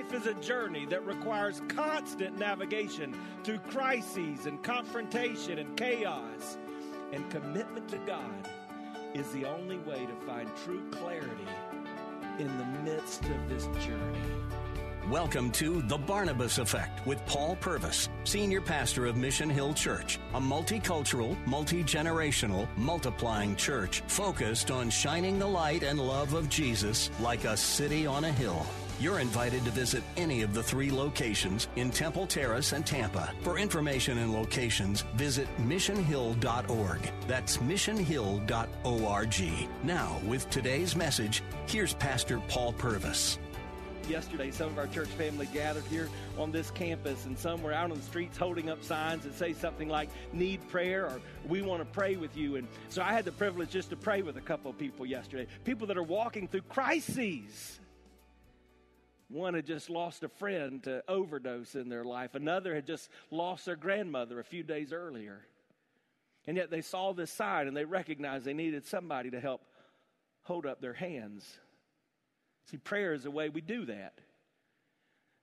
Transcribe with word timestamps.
Life 0.00 0.14
is 0.14 0.26
a 0.26 0.34
journey 0.34 0.86
that 0.86 1.04
requires 1.04 1.60
constant 1.68 2.38
navigation 2.38 3.14
through 3.44 3.58
crises 3.58 4.46
and 4.46 4.62
confrontation 4.62 5.58
and 5.58 5.76
chaos. 5.76 6.56
And 7.12 7.30
commitment 7.30 7.86
to 7.88 7.98
God 7.98 8.48
is 9.12 9.30
the 9.32 9.44
only 9.44 9.76
way 9.76 10.06
to 10.06 10.26
find 10.26 10.48
true 10.64 10.82
clarity 10.90 11.46
in 12.38 12.46
the 12.56 12.64
midst 12.82 13.24
of 13.24 13.48
this 13.50 13.66
journey. 13.84 14.22
Welcome 15.10 15.50
to 15.52 15.82
The 15.82 15.98
Barnabas 15.98 16.56
Effect 16.56 17.06
with 17.06 17.24
Paul 17.26 17.56
Purvis, 17.56 18.08
Senior 18.24 18.62
Pastor 18.62 19.04
of 19.04 19.18
Mission 19.18 19.50
Hill 19.50 19.74
Church, 19.74 20.18
a 20.32 20.40
multicultural, 20.40 21.36
multi 21.46 21.84
generational, 21.84 22.66
multiplying 22.78 23.54
church 23.54 24.00
focused 24.06 24.70
on 24.70 24.88
shining 24.88 25.38
the 25.38 25.46
light 25.46 25.82
and 25.82 26.00
love 26.00 26.32
of 26.32 26.48
Jesus 26.48 27.10
like 27.20 27.44
a 27.44 27.54
city 27.54 28.06
on 28.06 28.24
a 28.24 28.32
hill. 28.32 28.64
You're 29.00 29.18
invited 29.18 29.64
to 29.64 29.70
visit 29.70 30.04
any 30.18 30.42
of 30.42 30.52
the 30.52 30.62
three 30.62 30.90
locations 30.90 31.68
in 31.76 31.90
Temple 31.90 32.26
Terrace 32.26 32.72
and 32.72 32.84
Tampa. 32.84 33.32
For 33.40 33.58
information 33.58 34.18
and 34.18 34.30
locations, 34.30 35.00
visit 35.14 35.48
missionhill.org. 35.56 37.10
That's 37.26 37.56
missionhill.org. 37.56 39.42
Now, 39.82 40.20
with 40.26 40.50
today's 40.50 40.94
message, 40.94 41.42
here's 41.66 41.94
Pastor 41.94 42.42
Paul 42.48 42.74
Purvis 42.74 43.38
yesterday, 44.08 44.50
some 44.50 44.66
of 44.66 44.78
our 44.78 44.88
church 44.88 45.08
family 45.10 45.46
gathered 45.54 45.84
here 45.84 46.08
on 46.36 46.50
this 46.50 46.72
campus, 46.72 47.26
and 47.26 47.38
some 47.38 47.62
were 47.62 47.72
out 47.72 47.92
on 47.92 47.96
the 47.96 48.02
streets 48.02 48.36
holding 48.36 48.68
up 48.68 48.82
signs 48.82 49.22
that 49.22 49.38
say 49.38 49.52
something 49.52 49.88
like, 49.88 50.08
Need 50.32 50.66
prayer, 50.68 51.06
or 51.06 51.20
We 51.48 51.62
want 51.62 51.80
to 51.80 51.84
pray 51.84 52.16
with 52.16 52.36
you. 52.36 52.56
And 52.56 52.66
so 52.88 53.02
I 53.02 53.12
had 53.12 53.24
the 53.24 53.32
privilege 53.32 53.70
just 53.70 53.90
to 53.90 53.96
pray 53.96 54.22
with 54.22 54.36
a 54.36 54.40
couple 54.40 54.68
of 54.68 54.76
people 54.76 55.06
yesterday, 55.06 55.46
people 55.64 55.86
that 55.86 55.96
are 55.96 56.02
walking 56.02 56.48
through 56.48 56.62
crises. 56.62 57.79
One 59.30 59.54
had 59.54 59.66
just 59.66 59.88
lost 59.88 60.24
a 60.24 60.28
friend 60.28 60.82
to 60.82 61.04
overdose 61.06 61.76
in 61.76 61.88
their 61.88 62.04
life, 62.04 62.34
another 62.34 62.74
had 62.74 62.86
just 62.86 63.08
lost 63.30 63.64
their 63.64 63.76
grandmother 63.76 64.40
a 64.40 64.44
few 64.44 64.64
days 64.64 64.92
earlier. 64.92 65.46
And 66.46 66.56
yet 66.56 66.70
they 66.70 66.80
saw 66.80 67.12
this 67.12 67.30
sign 67.30 67.68
and 67.68 67.76
they 67.76 67.84
recognized 67.84 68.44
they 68.44 68.54
needed 68.54 68.84
somebody 68.86 69.30
to 69.30 69.40
help 69.40 69.62
hold 70.42 70.66
up 70.66 70.80
their 70.80 70.94
hands. 70.94 71.46
See, 72.70 72.78
prayer 72.78 73.12
is 73.12 73.22
the 73.22 73.30
way 73.30 73.50
we 73.50 73.60
do 73.60 73.86
that. 73.86 74.14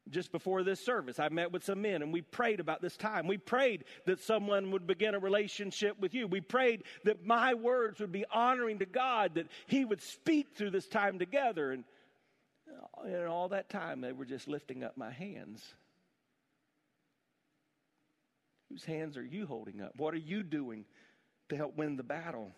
Just 0.09 0.31
before 0.31 0.63
this 0.63 0.83
service, 0.83 1.19
I 1.19 1.29
met 1.29 1.51
with 1.51 1.63
some 1.63 1.81
men 1.81 2.01
and 2.01 2.11
we 2.11 2.21
prayed 2.21 2.59
about 2.59 2.81
this 2.81 2.97
time. 2.97 3.27
We 3.27 3.37
prayed 3.37 3.85
that 4.05 4.19
someone 4.19 4.71
would 4.71 4.87
begin 4.87 5.15
a 5.15 5.19
relationship 5.19 5.97
with 5.99 6.13
you. 6.13 6.27
We 6.27 6.41
prayed 6.41 6.83
that 7.05 7.25
my 7.25 7.53
words 7.53 7.99
would 7.99 8.11
be 8.11 8.25
honoring 8.31 8.79
to 8.79 8.85
God, 8.85 9.35
that 9.35 9.47
He 9.67 9.85
would 9.85 10.01
speak 10.01 10.55
through 10.55 10.71
this 10.71 10.87
time 10.87 11.19
together. 11.19 11.71
And, 11.71 11.83
and 13.05 13.27
all 13.27 13.49
that 13.49 13.69
time, 13.69 14.01
they 14.01 14.11
were 14.11 14.25
just 14.25 14.47
lifting 14.47 14.83
up 14.83 14.97
my 14.97 15.11
hands. 15.11 15.63
Whose 18.69 18.83
hands 18.83 19.17
are 19.17 19.23
you 19.23 19.45
holding 19.45 19.81
up? 19.81 19.93
What 19.97 20.13
are 20.13 20.17
you 20.17 20.43
doing 20.43 20.85
to 21.49 21.55
help 21.55 21.77
win 21.77 21.95
the 21.95 22.03
battle? 22.03 22.51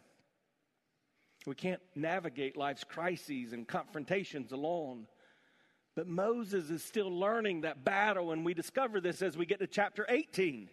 We 1.45 1.55
can't 1.55 1.81
navigate 1.95 2.57
life's 2.57 2.83
crises 2.83 3.53
and 3.53 3.67
confrontations 3.67 4.51
alone. 4.51 5.07
But 5.95 6.07
Moses 6.07 6.69
is 6.69 6.83
still 6.83 7.11
learning 7.11 7.61
that 7.61 7.83
battle, 7.83 8.31
and 8.31 8.45
we 8.45 8.53
discover 8.53 9.01
this 9.01 9.21
as 9.21 9.37
we 9.37 9.45
get 9.45 9.59
to 9.59 9.67
chapter 9.67 10.05
18. 10.07 10.69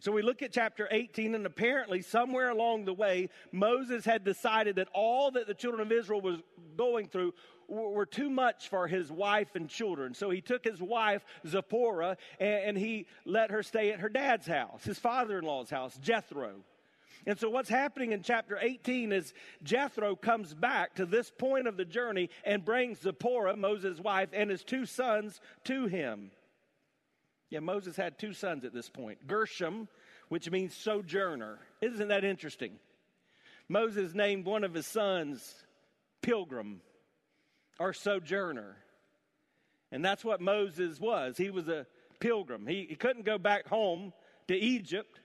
So 0.00 0.12
we 0.12 0.22
look 0.22 0.42
at 0.42 0.52
chapter 0.52 0.88
18, 0.90 1.34
and 1.34 1.46
apparently, 1.46 2.02
somewhere 2.02 2.50
along 2.50 2.84
the 2.84 2.92
way, 2.92 3.30
Moses 3.52 4.04
had 4.04 4.24
decided 4.24 4.76
that 4.76 4.88
all 4.92 5.30
that 5.32 5.46
the 5.46 5.54
children 5.54 5.80
of 5.82 5.92
Israel 5.92 6.20
was 6.20 6.38
going 6.76 7.08
through 7.08 7.34
were 7.68 8.06
too 8.06 8.30
much 8.30 8.68
for 8.68 8.86
his 8.86 9.10
wife 9.10 9.54
and 9.54 9.68
children. 9.68 10.14
So 10.14 10.30
he 10.30 10.40
took 10.40 10.64
his 10.64 10.80
wife, 10.80 11.24
Zipporah, 11.46 12.16
and 12.38 12.76
he 12.76 13.06
let 13.24 13.50
her 13.50 13.62
stay 13.62 13.92
at 13.92 14.00
her 14.00 14.08
dad's 14.08 14.46
house, 14.46 14.84
his 14.84 14.98
father 14.98 15.38
in 15.38 15.44
law's 15.44 15.70
house, 15.70 15.96
Jethro. 15.98 16.56
And 17.26 17.38
so, 17.38 17.48
what's 17.48 17.70
happening 17.70 18.12
in 18.12 18.22
chapter 18.22 18.58
18 18.60 19.10
is 19.10 19.32
Jethro 19.62 20.14
comes 20.14 20.52
back 20.52 20.96
to 20.96 21.06
this 21.06 21.30
point 21.30 21.66
of 21.66 21.76
the 21.76 21.84
journey 21.84 22.28
and 22.44 22.64
brings 22.64 23.00
Zipporah, 23.00 23.56
Moses' 23.56 23.98
wife, 23.98 24.28
and 24.32 24.50
his 24.50 24.62
two 24.62 24.84
sons 24.84 25.40
to 25.64 25.86
him. 25.86 26.30
Yeah, 27.54 27.60
Moses 27.60 27.96
had 27.96 28.18
two 28.18 28.32
sons 28.32 28.64
at 28.64 28.74
this 28.74 28.88
point 28.88 29.28
Gershom, 29.28 29.86
which 30.28 30.50
means 30.50 30.74
sojourner. 30.74 31.60
Isn't 31.80 32.08
that 32.08 32.24
interesting? 32.24 32.72
Moses 33.68 34.12
named 34.12 34.44
one 34.44 34.64
of 34.64 34.74
his 34.74 34.88
sons 34.88 35.54
Pilgrim 36.20 36.80
or 37.78 37.92
Sojourner. 37.92 38.74
And 39.92 40.04
that's 40.04 40.24
what 40.24 40.40
Moses 40.40 40.98
was. 40.98 41.36
He 41.36 41.50
was 41.50 41.68
a 41.68 41.86
pilgrim. 42.18 42.66
He, 42.66 42.86
he 42.88 42.96
couldn't 42.96 43.24
go 43.24 43.38
back 43.38 43.68
home 43.68 44.12
to 44.48 44.56
Egypt 44.56 45.20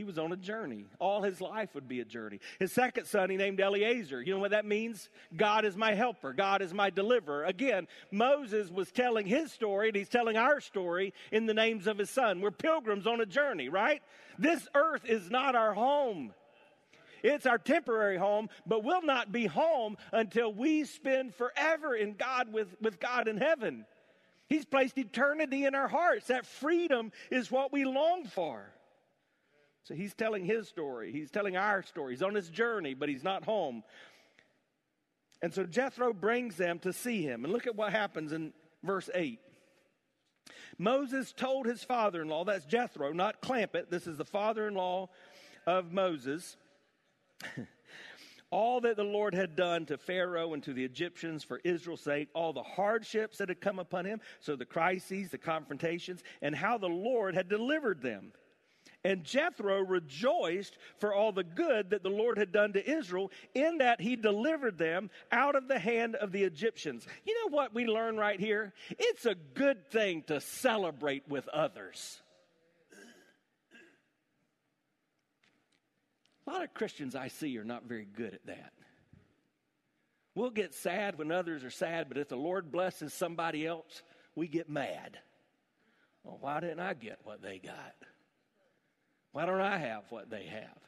he 0.00 0.04
was 0.04 0.18
on 0.18 0.32
a 0.32 0.36
journey. 0.36 0.86
All 0.98 1.20
his 1.20 1.42
life 1.42 1.74
would 1.74 1.86
be 1.86 2.00
a 2.00 2.06
journey. 2.06 2.40
His 2.58 2.72
second 2.72 3.04
son, 3.04 3.28
he 3.28 3.36
named 3.36 3.60
Eliezer. 3.60 4.22
You 4.22 4.32
know 4.32 4.40
what 4.40 4.52
that 4.52 4.64
means? 4.64 5.10
God 5.36 5.66
is 5.66 5.76
my 5.76 5.92
helper. 5.92 6.32
God 6.32 6.62
is 6.62 6.72
my 6.72 6.88
deliverer. 6.88 7.44
Again, 7.44 7.86
Moses 8.10 8.70
was 8.70 8.90
telling 8.90 9.26
his 9.26 9.52
story, 9.52 9.88
and 9.88 9.96
he's 9.96 10.08
telling 10.08 10.38
our 10.38 10.62
story 10.62 11.12
in 11.32 11.44
the 11.44 11.52
names 11.52 11.86
of 11.86 11.98
his 11.98 12.08
son. 12.08 12.40
We're 12.40 12.50
pilgrims 12.50 13.06
on 13.06 13.20
a 13.20 13.26
journey, 13.26 13.68
right? 13.68 14.00
This 14.38 14.66
earth 14.74 15.04
is 15.04 15.30
not 15.30 15.54
our 15.54 15.74
home. 15.74 16.32
It's 17.22 17.44
our 17.44 17.58
temporary 17.58 18.16
home, 18.16 18.48
but 18.66 18.82
we'll 18.82 19.02
not 19.02 19.32
be 19.32 19.44
home 19.44 19.98
until 20.12 20.50
we 20.50 20.84
spend 20.84 21.34
forever 21.34 21.94
in 21.94 22.14
God 22.14 22.50
with, 22.50 22.74
with 22.80 22.98
God 22.98 23.28
in 23.28 23.36
heaven. 23.36 23.84
He's 24.48 24.64
placed 24.64 24.96
eternity 24.96 25.66
in 25.66 25.74
our 25.74 25.88
hearts. 25.88 26.28
That 26.28 26.46
freedom 26.46 27.12
is 27.30 27.50
what 27.50 27.70
we 27.70 27.84
long 27.84 28.24
for. 28.24 28.72
So 29.84 29.94
he's 29.94 30.14
telling 30.14 30.44
his 30.44 30.68
story. 30.68 31.12
He's 31.12 31.30
telling 31.30 31.56
our 31.56 31.82
story. 31.82 32.12
He's 32.12 32.22
on 32.22 32.34
his 32.34 32.50
journey, 32.50 32.94
but 32.94 33.08
he's 33.08 33.24
not 33.24 33.44
home. 33.44 33.82
And 35.42 35.52
so 35.54 35.64
Jethro 35.64 36.12
brings 36.12 36.56
them 36.56 36.78
to 36.80 36.92
see 36.92 37.22
him. 37.22 37.44
And 37.44 37.52
look 37.52 37.66
at 37.66 37.76
what 37.76 37.92
happens 37.92 38.32
in 38.32 38.52
verse 38.82 39.08
8. 39.14 39.40
Moses 40.78 41.32
told 41.32 41.66
his 41.66 41.82
father 41.82 42.22
in 42.22 42.28
law, 42.28 42.44
that's 42.44 42.64
Jethro, 42.64 43.12
not 43.12 43.42
Clampett, 43.42 43.90
this 43.90 44.06
is 44.06 44.16
the 44.16 44.24
father 44.24 44.66
in 44.66 44.74
law 44.74 45.08
of 45.66 45.92
Moses, 45.92 46.56
all 48.50 48.80
that 48.80 48.96
the 48.96 49.04
Lord 49.04 49.34
had 49.34 49.56
done 49.56 49.86
to 49.86 49.98
Pharaoh 49.98 50.54
and 50.54 50.62
to 50.62 50.72
the 50.72 50.84
Egyptians 50.84 51.44
for 51.44 51.60
Israel's 51.64 52.00
sake, 52.00 52.28
all 52.34 52.52
the 52.52 52.62
hardships 52.62 53.38
that 53.38 53.48
had 53.48 53.60
come 53.60 53.78
upon 53.78 54.04
him, 54.04 54.20
so 54.40 54.56
the 54.56 54.64
crises, 54.64 55.30
the 55.30 55.38
confrontations, 55.38 56.22
and 56.42 56.54
how 56.54 56.78
the 56.78 56.88
Lord 56.88 57.34
had 57.34 57.48
delivered 57.48 58.02
them. 58.02 58.32
And 59.02 59.24
Jethro 59.24 59.80
rejoiced 59.80 60.76
for 60.98 61.14
all 61.14 61.32
the 61.32 61.44
good 61.44 61.90
that 61.90 62.02
the 62.02 62.10
Lord 62.10 62.36
had 62.36 62.52
done 62.52 62.74
to 62.74 62.90
Israel, 62.90 63.30
in 63.54 63.78
that 63.78 64.00
he 64.00 64.14
delivered 64.14 64.76
them 64.76 65.08
out 65.32 65.56
of 65.56 65.68
the 65.68 65.78
hand 65.78 66.16
of 66.16 66.32
the 66.32 66.44
Egyptians. 66.44 67.06
You 67.24 67.34
know 67.34 67.56
what 67.56 67.74
we 67.74 67.86
learn 67.86 68.18
right 68.18 68.38
here? 68.38 68.74
It's 68.98 69.24
a 69.24 69.34
good 69.34 69.90
thing 69.90 70.24
to 70.26 70.40
celebrate 70.40 71.26
with 71.28 71.48
others. 71.48 72.20
A 76.46 76.50
lot 76.50 76.62
of 76.62 76.74
Christians 76.74 77.14
I 77.14 77.28
see 77.28 77.56
are 77.58 77.64
not 77.64 77.84
very 77.84 78.06
good 78.06 78.34
at 78.34 78.46
that. 78.46 78.72
We'll 80.34 80.50
get 80.50 80.74
sad 80.74 81.16
when 81.16 81.32
others 81.32 81.64
are 81.64 81.70
sad, 81.70 82.08
but 82.08 82.18
if 82.18 82.28
the 82.28 82.36
Lord 82.36 82.70
blesses 82.70 83.14
somebody 83.14 83.66
else, 83.66 84.02
we 84.34 84.46
get 84.46 84.68
mad. 84.68 85.18
Well, 86.22 86.38
why 86.40 86.60
didn't 86.60 86.80
I 86.80 86.94
get 86.94 87.20
what 87.24 87.40
they 87.40 87.58
got? 87.58 87.94
Why 89.32 89.46
don't 89.46 89.60
I 89.60 89.78
have 89.78 90.04
what 90.10 90.30
they 90.30 90.44
have? 90.46 90.78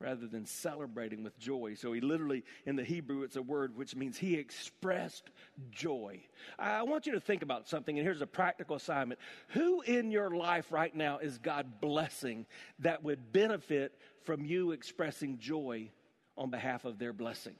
Rather 0.00 0.26
than 0.26 0.44
celebrating 0.44 1.22
with 1.22 1.38
joy. 1.38 1.74
So 1.74 1.92
he 1.92 2.00
literally, 2.00 2.44
in 2.66 2.76
the 2.76 2.84
Hebrew, 2.84 3.22
it's 3.22 3.36
a 3.36 3.42
word 3.42 3.76
which 3.76 3.96
means 3.96 4.18
he 4.18 4.34
expressed 4.34 5.30
joy. 5.70 6.20
I 6.58 6.82
want 6.82 7.06
you 7.06 7.12
to 7.12 7.20
think 7.20 7.42
about 7.42 7.68
something, 7.68 7.96
and 7.96 8.06
here's 8.06 8.20
a 8.20 8.26
practical 8.26 8.76
assignment. 8.76 9.20
Who 9.48 9.80
in 9.82 10.10
your 10.10 10.30
life 10.30 10.70
right 10.70 10.94
now 10.94 11.18
is 11.18 11.38
God 11.38 11.80
blessing 11.80 12.44
that 12.80 13.02
would 13.02 13.32
benefit 13.32 13.98
from 14.24 14.44
you 14.44 14.72
expressing 14.72 15.38
joy 15.38 15.90
on 16.36 16.50
behalf 16.50 16.84
of 16.84 16.98
their 16.98 17.12
blessing? 17.12 17.54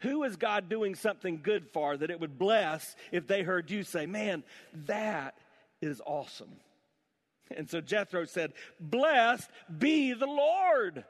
Who 0.00 0.22
is 0.24 0.36
God 0.36 0.68
doing 0.68 0.94
something 0.94 1.40
good 1.42 1.68
for 1.68 1.96
that 1.96 2.10
it 2.10 2.20
would 2.20 2.38
bless 2.38 2.96
if 3.12 3.26
they 3.26 3.42
heard 3.42 3.70
you 3.70 3.82
say, 3.82 4.06
Man, 4.06 4.42
that 4.86 5.36
is 5.82 6.00
awesome? 6.06 6.56
And 7.50 7.68
so 7.68 7.80
Jethro 7.80 8.24
said, 8.24 8.52
Blessed 8.80 9.50
be 9.78 10.12
the 10.12 10.26
Lord. 10.26 11.04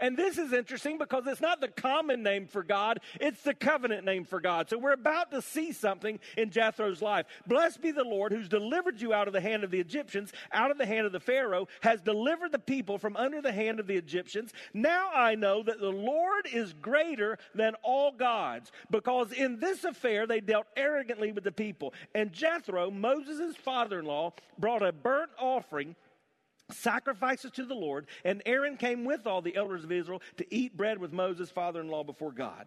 And 0.00 0.16
this 0.16 0.38
is 0.38 0.52
interesting 0.52 0.98
because 0.98 1.26
it's 1.26 1.40
not 1.40 1.60
the 1.60 1.68
common 1.68 2.22
name 2.22 2.46
for 2.46 2.62
God, 2.62 3.00
it's 3.20 3.42
the 3.42 3.54
covenant 3.54 4.04
name 4.04 4.24
for 4.24 4.40
God. 4.40 4.68
So 4.68 4.78
we're 4.78 4.92
about 4.92 5.30
to 5.32 5.42
see 5.42 5.72
something 5.72 6.18
in 6.36 6.50
Jethro's 6.50 7.02
life. 7.02 7.26
Blessed 7.46 7.82
be 7.82 7.90
the 7.90 8.04
Lord 8.04 8.32
who's 8.32 8.48
delivered 8.48 9.00
you 9.00 9.12
out 9.12 9.26
of 9.26 9.32
the 9.32 9.40
hand 9.40 9.64
of 9.64 9.70
the 9.70 9.80
Egyptians, 9.80 10.32
out 10.52 10.70
of 10.70 10.78
the 10.78 10.86
hand 10.86 11.06
of 11.06 11.12
the 11.12 11.20
Pharaoh, 11.20 11.68
has 11.80 12.00
delivered 12.00 12.52
the 12.52 12.58
people 12.58 12.98
from 12.98 13.16
under 13.16 13.40
the 13.40 13.52
hand 13.52 13.80
of 13.80 13.86
the 13.86 13.96
Egyptians. 13.96 14.52
Now 14.74 15.10
I 15.14 15.34
know 15.34 15.62
that 15.62 15.80
the 15.80 15.90
Lord 15.90 16.46
is 16.52 16.74
greater 16.74 17.38
than 17.54 17.74
all 17.82 18.12
gods, 18.12 18.70
because 18.90 19.32
in 19.32 19.58
this 19.58 19.84
affair 19.84 20.26
they 20.26 20.40
dealt 20.40 20.66
arrogantly 20.76 21.32
with 21.32 21.44
the 21.44 21.52
people. 21.52 21.94
And 22.14 22.32
Jethro, 22.32 22.90
Moses' 22.90 23.56
father 23.56 24.00
in 24.00 24.06
law, 24.06 24.32
brought 24.58 24.82
a 24.82 24.92
burnt 24.92 25.30
offering 25.38 25.96
sacrifices 26.70 27.50
to 27.52 27.64
the 27.64 27.74
Lord, 27.74 28.06
and 28.24 28.42
Aaron 28.46 28.76
came 28.76 29.04
with 29.04 29.26
all 29.26 29.42
the 29.42 29.56
elders 29.56 29.84
of 29.84 29.92
Israel 29.92 30.22
to 30.36 30.54
eat 30.54 30.76
bread 30.76 30.98
with 30.98 31.12
Moses' 31.12 31.50
father 31.50 31.80
in 31.80 31.88
law 31.88 32.04
before 32.04 32.32
God. 32.32 32.66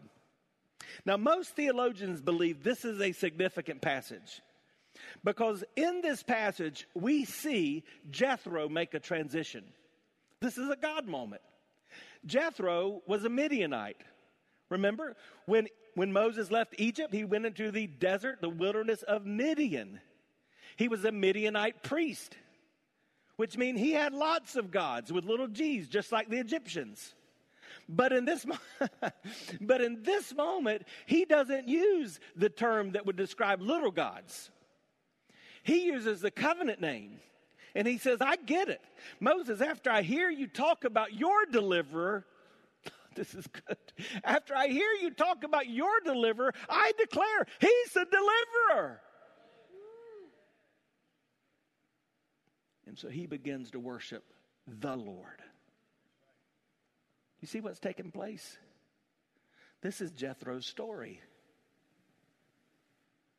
Now, 1.06 1.18
most 1.18 1.56
theologians 1.56 2.21
believe 2.21 2.63
this 2.63 2.86
is 2.86 3.00
a 3.00 3.12
significant 3.12 3.81
passage 3.81 4.42
because 5.24 5.63
in 5.75 6.01
this 6.01 6.24
passage 6.24 6.88
we 6.94 7.25
see 7.25 7.83
Jethro 8.09 8.68
make 8.68 8.94
a 8.94 9.00
transition. 9.00 9.63
This 10.39 10.57
is 10.57 10.69
a 10.69 10.75
God 10.75 11.07
moment. 11.07 11.42
Jethro 12.25 13.01
was 13.07 13.25
a 13.25 13.30
Midianite. 13.30 14.01
Remember, 14.69 15.15
when, 15.45 15.68
when 15.95 16.12
Moses 16.12 16.51
left 16.51 16.75
Egypt, 16.77 17.13
he 17.13 17.24
went 17.24 17.45
into 17.45 17.71
the 17.71 17.88
desert, 17.88 18.42
the 18.42 18.50
wilderness 18.50 19.04
of 19.04 19.25
Midian. 19.25 20.00
He 20.77 20.88
was 20.88 21.04
a 21.06 21.12
Midianite 21.12 21.83
priest 21.83 22.36
which 23.42 23.58
means 23.58 23.80
he 23.80 23.92
had 23.92 24.14
lots 24.14 24.56
of 24.56 24.70
gods 24.70 25.12
with 25.12 25.26
little 25.26 25.48
g's, 25.48 25.88
just 25.90 26.12
like 26.12 26.30
the 26.30 26.38
Egyptians. 26.38 27.16
But 27.90 28.14
in 28.14 28.24
this, 28.24 28.46
but 29.62 29.82
in 29.82 30.04
this 30.04 30.32
moment, 30.36 30.84
he 31.08 31.26
doesn't 31.26 31.68
use 31.68 32.20
the 32.36 32.50
term 32.50 32.92
that 32.92 33.08
would 33.08 33.16
describe 33.16 33.60
little 33.60 33.90
gods. 33.90 34.52
He 35.64 35.86
uses 35.86 36.22
the 36.22 36.30
covenant 36.30 36.82
name. 36.82 37.20
And 37.74 37.88
he 37.88 37.98
says, 37.98 38.20
I 38.22 38.36
get 38.36 38.70
it. 38.70 38.82
Moses, 39.20 39.60
after 39.60 39.90
I 39.90 40.04
hear 40.04 40.30
you 40.30 40.46
talk 40.46 40.84
about 40.84 41.16
your 41.16 41.48
deliverer, 41.48 42.28
this 43.16 43.34
is 43.34 43.48
good. 43.48 43.78
After 44.24 44.56
I 44.56 44.68
hear 44.68 44.92
you 45.02 45.10
talk 45.10 45.44
about 45.44 45.68
your 45.68 46.00
deliverer, 46.06 46.54
I 46.70 46.92
declare 46.96 47.48
he's 47.60 47.94
the 47.94 48.06
deliverer. 48.06 49.02
And 52.92 53.00
so 53.00 53.08
he 53.08 53.26
begins 53.26 53.72
to 53.72 53.80
worship 53.80 54.34
the 54.68 54.98
Lord. 54.98 55.42
You 57.40 57.48
see 57.48 57.62
what's 57.62 57.80
taking 57.80 58.12
place? 58.12 58.58
This 59.82 60.02
is 60.02 60.12
Jethro's 60.12 60.66
story. 60.66 61.22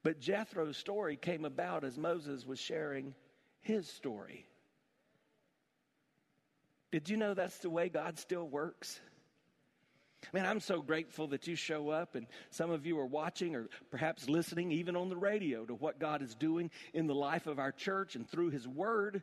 But 0.03 0.21
Jethro's 0.21 0.79
story 0.79 1.19
came 1.19 1.45
about 1.45 1.85
as 1.85 1.99
Moses 1.99 2.47
was 2.47 2.59
sharing 2.59 3.15
his 3.61 3.87
story. 3.87 4.47
Did 6.91 7.11
you 7.11 7.19
know 7.19 7.35
that's 7.35 7.59
the 7.59 7.69
way 7.69 7.91
God 7.91 8.19
still 8.19 8.49
works? 8.49 9.01
Man, 10.33 10.47
I'm 10.47 10.61
so 10.61 10.81
grateful 10.81 11.27
that 11.29 11.47
you 11.47 11.57
show 11.57 11.91
up 11.91 12.15
and 12.15 12.27
some 12.49 12.71
of 12.71 12.87
you 12.87 12.99
are 12.99 13.07
watching 13.07 13.55
or 13.55 13.69
perhaps 13.91 14.31
listening, 14.31 14.73
even 14.73 14.97
on 14.97 15.11
the 15.11 15.17
radio, 15.17 15.67
to 15.67 15.75
what 15.75 15.99
God 15.99 16.23
is 16.23 16.35
doing 16.35 16.71
in 16.95 17.07
the 17.07 17.15
life 17.15 17.47
of 17.47 17.59
our 17.59 17.71
church 17.73 18.17
and 18.17 18.27
through 18.27 18.49
His 18.49 18.67
Word. 18.67 19.23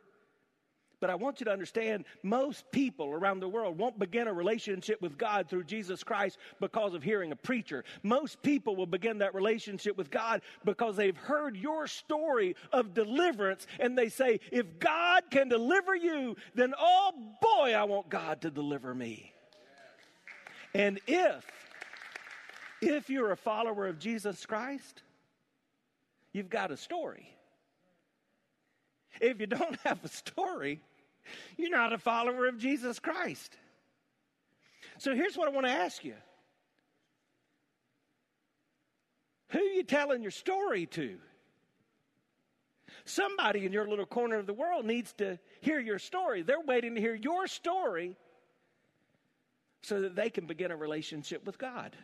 But 1.00 1.08
I 1.10 1.14
want 1.14 1.40
you 1.40 1.46
to 1.46 1.52
understand 1.52 2.04
most 2.22 2.70
people 2.70 3.08
around 3.08 3.40
the 3.40 3.48
world 3.48 3.78
won't 3.78 3.98
begin 3.98 4.28
a 4.28 4.32
relationship 4.32 5.00
with 5.00 5.16
God 5.16 5.48
through 5.48 5.64
Jesus 5.64 6.04
Christ 6.04 6.38
because 6.60 6.92
of 6.92 7.02
hearing 7.02 7.32
a 7.32 7.36
preacher. 7.36 7.84
Most 8.02 8.42
people 8.42 8.76
will 8.76 8.86
begin 8.86 9.18
that 9.18 9.34
relationship 9.34 9.96
with 9.96 10.10
God 10.10 10.42
because 10.64 10.96
they've 10.96 11.16
heard 11.16 11.56
your 11.56 11.86
story 11.86 12.54
of 12.72 12.92
deliverance 12.92 13.66
and 13.78 13.96
they 13.96 14.10
say, 14.10 14.40
if 14.52 14.78
God 14.78 15.24
can 15.30 15.48
deliver 15.48 15.96
you, 15.96 16.36
then 16.54 16.74
oh 16.78 17.12
boy, 17.40 17.72
I 17.74 17.84
want 17.84 18.10
God 18.10 18.42
to 18.42 18.50
deliver 18.50 18.94
me. 18.94 19.32
And 20.74 21.00
if 21.06 21.44
if 22.82 23.10
you're 23.10 23.32
a 23.32 23.36
follower 23.36 23.86
of 23.86 23.98
Jesus 23.98 24.46
Christ, 24.46 25.02
you've 26.32 26.48
got 26.48 26.70
a 26.70 26.76
story. 26.76 27.28
If 29.20 29.40
you 29.40 29.46
don't 29.46 29.78
have 29.84 30.02
a 30.04 30.08
story, 30.08 30.80
you're 31.56 31.70
not 31.70 31.92
a 31.92 31.98
follower 31.98 32.46
of 32.46 32.58
Jesus 32.58 32.98
Christ. 32.98 33.56
So 34.98 35.14
here's 35.14 35.36
what 35.36 35.48
I 35.48 35.50
want 35.50 35.66
to 35.66 35.72
ask 35.72 36.04
you 36.04 36.14
Who 39.48 39.58
are 39.58 39.62
you 39.62 39.82
telling 39.82 40.22
your 40.22 40.30
story 40.30 40.86
to? 40.86 41.18
Somebody 43.04 43.64
in 43.64 43.72
your 43.72 43.88
little 43.88 44.06
corner 44.06 44.38
of 44.38 44.46
the 44.46 44.52
world 44.52 44.84
needs 44.84 45.12
to 45.14 45.38
hear 45.60 45.80
your 45.80 45.98
story. 45.98 46.42
They're 46.42 46.60
waiting 46.60 46.94
to 46.94 47.00
hear 47.00 47.14
your 47.14 47.46
story 47.46 48.16
so 49.82 50.02
that 50.02 50.14
they 50.14 50.30
can 50.30 50.46
begin 50.46 50.70
a 50.70 50.76
relationship 50.76 51.46
with 51.46 51.58
God. 51.58 51.96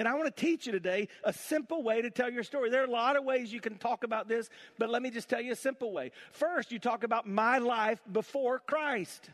And 0.00 0.08
I 0.08 0.14
want 0.14 0.34
to 0.34 0.40
teach 0.40 0.64
you 0.64 0.72
today 0.72 1.08
a 1.24 1.32
simple 1.32 1.82
way 1.82 2.00
to 2.00 2.08
tell 2.08 2.30
your 2.30 2.42
story. 2.42 2.70
There 2.70 2.80
are 2.80 2.86
a 2.86 2.90
lot 2.90 3.16
of 3.16 3.24
ways 3.24 3.52
you 3.52 3.60
can 3.60 3.76
talk 3.76 4.02
about 4.02 4.28
this, 4.28 4.48
but 4.78 4.88
let 4.88 5.02
me 5.02 5.10
just 5.10 5.28
tell 5.28 5.42
you 5.42 5.52
a 5.52 5.56
simple 5.56 5.92
way. 5.92 6.12
First, 6.32 6.72
you 6.72 6.78
talk 6.78 7.04
about 7.04 7.28
my 7.28 7.58
life 7.58 8.00
before 8.10 8.60
Christ. 8.60 9.28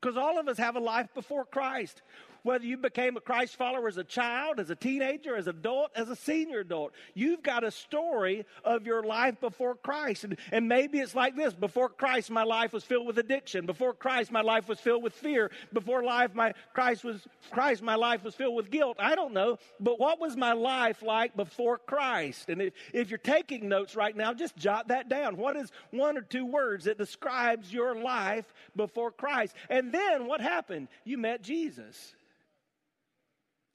Because 0.00 0.16
all 0.16 0.38
of 0.38 0.46
us 0.46 0.58
have 0.58 0.76
a 0.76 0.80
life 0.80 1.12
before 1.12 1.44
Christ 1.44 2.02
whether 2.42 2.64
you 2.64 2.76
became 2.76 3.16
a 3.16 3.20
Christ 3.20 3.56
follower 3.56 3.88
as 3.88 3.96
a 3.96 4.04
child, 4.04 4.60
as 4.60 4.70
a 4.70 4.74
teenager, 4.74 5.36
as 5.36 5.46
an 5.46 5.56
adult, 5.56 5.90
as 5.94 6.08
a 6.08 6.16
senior 6.16 6.60
adult. 6.60 6.92
You've 7.14 7.42
got 7.42 7.64
a 7.64 7.70
story 7.70 8.46
of 8.64 8.86
your 8.86 9.02
life 9.02 9.40
before 9.40 9.74
Christ. 9.74 10.24
And, 10.24 10.36
and 10.52 10.68
maybe 10.68 10.98
it's 10.98 11.14
like 11.14 11.36
this 11.36 11.54
before 11.54 11.88
Christ, 11.88 12.30
my 12.30 12.44
life 12.44 12.72
was 12.72 12.84
filled 12.84 13.06
with 13.06 13.18
addiction. 13.18 13.66
Before 13.66 13.92
Christ, 13.92 14.32
my 14.32 14.42
life 14.42 14.68
was 14.68 14.80
filled 14.80 15.02
with 15.02 15.12
fear. 15.12 15.50
Before 15.72 16.02
life, 16.02 16.34
my 16.34 16.52
Christ 16.72 17.04
was 17.04 17.26
Christ, 17.50 17.82
my 17.82 17.96
life 17.96 18.24
was 18.24 18.34
filled 18.34 18.56
with 18.56 18.70
guilt. 18.70 18.96
I 18.98 19.14
don't 19.14 19.32
know. 19.32 19.58
But 19.78 19.98
what 19.98 20.20
was 20.20 20.36
my 20.36 20.52
life 20.52 21.02
like 21.02 21.36
before 21.36 21.78
Christ? 21.78 22.48
And 22.48 22.62
if, 22.62 22.74
if 22.92 23.10
you're 23.10 23.18
taking 23.18 23.68
notes 23.68 23.96
right 23.96 24.16
now, 24.16 24.32
just 24.32 24.56
jot 24.56 24.88
that 24.88 25.08
down. 25.08 25.36
What 25.36 25.56
is 25.56 25.70
one 25.90 26.16
or 26.16 26.22
two 26.22 26.46
words 26.46 26.84
that 26.84 26.98
describes 26.98 27.72
your 27.72 27.94
life 27.94 28.52
before 28.76 29.10
Christ? 29.10 29.54
And 29.68 29.92
then 29.92 30.26
what 30.26 30.40
happened? 30.40 30.88
You 31.04 31.18
met 31.18 31.42
Jesus. 31.42 32.14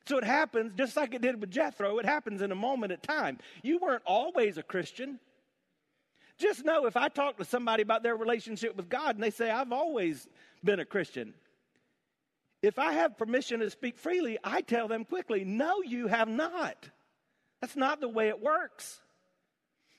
So 0.08 0.18
it 0.18 0.24
happens 0.24 0.74
just 0.78 0.96
like 0.96 1.14
it 1.14 1.22
did 1.22 1.42
with 1.42 1.52
Jethro, 1.52 1.98
it 1.98 2.06
happens 2.06 2.42
in 2.42 2.52
a 2.52 2.56
moment 2.56 2.94
of 2.94 3.02
time. 3.02 3.40
You 3.64 3.80
weren't 3.80 4.04
always 4.06 4.58
a 4.58 4.64
Christian. 4.64 5.20
Just 6.38 6.66
know 6.66 6.86
if 6.86 6.98
I 6.98 7.08
talk 7.08 7.38
to 7.38 7.46
somebody 7.46 7.82
about 7.82 8.04
their 8.04 8.16
relationship 8.16 8.76
with 8.76 8.90
God 8.90 9.16
and 9.16 9.24
they 9.24 9.30
say, 9.32 9.50
I've 9.50 9.72
always 9.72 10.28
been 10.64 10.80
a 10.80 10.86
Christian, 10.86 11.34
if 12.62 12.78
I 12.78 12.94
have 12.94 13.18
permission 13.18 13.62
to 13.62 13.70
speak 13.70 13.98
freely, 13.98 14.38
I 14.44 14.62
tell 14.62 14.88
them 14.88 15.06
quickly, 15.06 15.44
No, 15.46 15.82
you 15.82 16.08
have 16.08 16.28
not. 16.28 16.90
That's 17.62 17.76
not 17.76 18.02
the 18.02 18.10
way 18.10 18.28
it 18.28 18.42
works. 18.42 19.00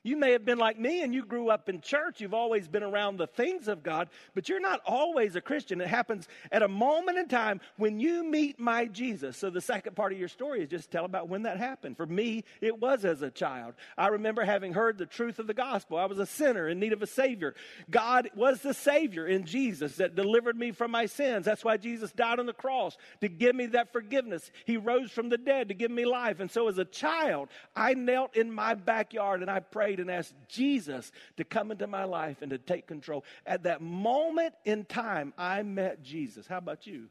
You 0.07 0.17
may 0.17 0.31
have 0.33 0.45
been 0.45 0.59
like 0.59 0.79
me 0.79 1.03
and 1.03 1.13
you 1.13 1.25
grew 1.25 1.49
up 1.49 1.69
in 1.69 1.81
church. 1.81 2.21
You've 2.21 2.33
always 2.33 2.69
been 2.69 2.85
around 2.85 3.17
the 3.17 3.27
things 3.27 3.67
of 3.67 3.83
God, 3.83 4.09
but 4.37 4.49
you're 4.49 4.61
not 4.61 4.81
always 4.87 5.35
a 5.35 5.41
Christian. 5.41 5.81
It 5.81 5.89
happens 5.89 6.29
at 6.53 6.63
a 6.63 6.69
moment 6.69 7.19
in 7.19 7.27
time 7.27 7.61
when 7.77 7.99
you 7.99 8.23
meet 8.23 8.61
my 8.61 8.87
Jesus. 8.87 9.37
So 9.37 9.51
the 9.51 9.61
second 9.61 9.97
part 9.97 10.13
of 10.13 10.19
your 10.19 10.29
story 10.29 10.63
is 10.63 10.71
just 10.71 10.93
tell 10.93 11.05
about 11.05 11.29
when 11.29 11.43
that 11.43 11.59
happened. 11.59 11.97
For 11.97 12.07
me, 12.07 12.45
it 12.61 12.81
was 12.81 13.05
as 13.05 13.23
a 13.23 13.33
child. 13.33 13.75
I 13.99 14.07
remember 14.07 14.45
having 14.45 14.75
heard 14.75 14.97
the 14.97 15.07
truth 15.07 15.41
of 15.41 15.49
the 15.49 15.55
gospel. 15.55 15.99
I 15.99 16.07
was 16.07 16.21
a 16.21 16.27
sinner 16.27 16.69
in 16.69 16.79
need 16.79 16.93
of 16.93 17.03
a 17.03 17.07
Savior. 17.09 17.57
God 17.91 18.31
was 18.37 18.61
the 18.61 18.75
Savior 18.75 19.27
in 19.27 19.45
Jesus 19.45 19.97
that 19.97 20.15
delivered 20.15 20.57
me 20.57 20.71
from 20.71 20.93
my 20.93 21.07
sins. 21.07 21.47
That's 21.47 21.65
why 21.65 21.79
Jesus 21.79 22.13
died 22.13 22.39
on 22.39 22.47
the 22.47 22.53
cross 22.53 22.97
to 23.23 23.29
give 23.29 23.57
me 23.57 23.67
that 23.67 23.93
forgiveness. 23.93 24.53
He 24.67 24.77
rose 24.77 25.11
from 25.11 25.31
the 25.31 25.39
dead 25.39 25.67
to 25.67 25.75
give 25.75 25.91
me 25.91 26.05
life. 26.05 26.39
And 26.39 26.49
so 26.49 26.69
as 26.69 26.79
a 26.79 26.85
child, 26.85 27.49
I 27.75 27.95
knelt 27.95 28.37
in 28.37 28.53
my 28.53 28.75
backyard 28.75 29.43
and 29.43 29.51
I 29.51 29.59
prayed 29.59 29.96
prayed 29.97 30.01
and 30.01 30.11
asked 30.11 30.35
Jesus 30.49 31.11
to 31.37 31.45
come 31.45 31.71
into 31.71 31.87
my 31.87 32.05
life 32.05 32.43
and 32.43 32.51
to 32.51 32.59
take 32.59 32.87
control. 32.87 33.25
At 33.47 33.65
that 33.65 33.81
moment 33.81 34.55
in 34.65 34.85
time, 34.85 35.33
I 35.39 35.63
met 35.63 36.03
Jesus. 36.03 36.47
How 36.47 36.59
about 36.59 36.87
you? 36.87 37.09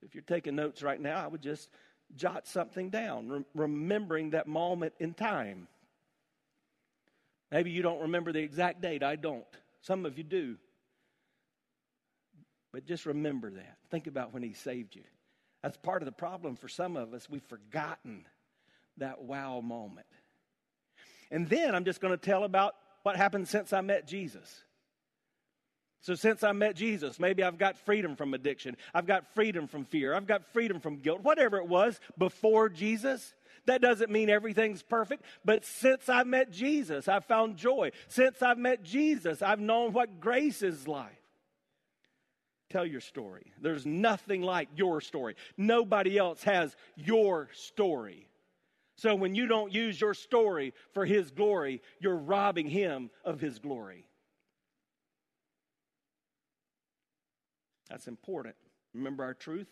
So 0.00 0.06
if 0.06 0.14
you're 0.14 0.22
taking 0.22 0.56
notes 0.56 0.82
right 0.82 1.00
now, 1.00 1.22
I 1.22 1.26
would 1.26 1.42
just 1.42 1.68
jot 2.16 2.46
something 2.46 2.90
down, 2.90 3.28
re- 3.28 3.44
remembering 3.54 4.30
that 4.30 4.46
moment 4.46 4.94
in 4.98 5.14
time. 5.14 5.68
Maybe 7.50 7.70
you 7.70 7.82
don't 7.82 8.00
remember 8.00 8.32
the 8.32 8.40
exact 8.40 8.80
date. 8.80 9.02
I 9.02 9.16
don't. 9.16 9.44
Some 9.82 10.06
of 10.06 10.16
you 10.16 10.24
do. 10.24 10.56
But 12.72 12.86
just 12.86 13.04
remember 13.04 13.50
that. 13.50 13.76
Think 13.90 14.06
about 14.06 14.32
when 14.32 14.42
He 14.42 14.54
saved 14.54 14.96
you. 14.96 15.04
That's 15.62 15.76
part 15.76 16.02
of 16.02 16.06
the 16.06 16.12
problem 16.12 16.56
for 16.56 16.68
some 16.68 16.96
of 16.96 17.12
us. 17.12 17.28
We've 17.28 17.42
forgotten 17.42 18.24
that 18.96 19.22
wow 19.22 19.60
moment. 19.60 20.06
And 21.32 21.48
then 21.48 21.74
I'm 21.74 21.84
just 21.84 22.00
going 22.00 22.12
to 22.12 22.24
tell 22.24 22.44
about 22.44 22.76
what 23.02 23.16
happened 23.16 23.48
since 23.48 23.72
I 23.72 23.80
met 23.80 24.06
Jesus. 24.06 24.62
So, 26.02 26.14
since 26.14 26.42
I 26.42 26.52
met 26.52 26.76
Jesus, 26.76 27.18
maybe 27.18 27.42
I've 27.42 27.58
got 27.58 27.76
freedom 27.78 28.16
from 28.16 28.34
addiction. 28.34 28.76
I've 28.92 29.06
got 29.06 29.34
freedom 29.34 29.66
from 29.66 29.84
fear. 29.84 30.14
I've 30.14 30.26
got 30.26 30.52
freedom 30.52 30.80
from 30.80 30.96
guilt. 30.96 31.22
Whatever 31.22 31.58
it 31.58 31.68
was 31.68 31.98
before 32.18 32.68
Jesus, 32.68 33.34
that 33.66 33.80
doesn't 33.80 34.10
mean 34.10 34.28
everything's 34.28 34.82
perfect. 34.82 35.24
But 35.44 35.64
since 35.64 36.08
I 36.08 36.24
met 36.24 36.50
Jesus, 36.50 37.06
I've 37.06 37.24
found 37.24 37.56
joy. 37.56 37.92
Since 38.08 38.42
I've 38.42 38.58
met 38.58 38.82
Jesus, 38.82 39.42
I've 39.42 39.60
known 39.60 39.92
what 39.92 40.20
grace 40.20 40.62
is 40.62 40.88
like. 40.88 41.22
Tell 42.68 42.84
your 42.84 43.00
story. 43.00 43.52
There's 43.60 43.86
nothing 43.86 44.42
like 44.42 44.70
your 44.74 45.00
story. 45.00 45.36
Nobody 45.56 46.18
else 46.18 46.42
has 46.42 46.74
your 46.96 47.48
story. 47.52 48.26
So 49.02 49.16
when 49.16 49.34
you 49.34 49.48
don't 49.48 49.74
use 49.74 50.00
your 50.00 50.14
story 50.14 50.72
for 50.94 51.04
His 51.04 51.32
glory, 51.32 51.82
you're 51.98 52.14
robbing 52.14 52.68
Him 52.68 53.10
of 53.24 53.40
His 53.40 53.58
glory. 53.58 54.06
That's 57.90 58.06
important. 58.06 58.54
Remember 58.94 59.24
our 59.24 59.34
truth? 59.34 59.66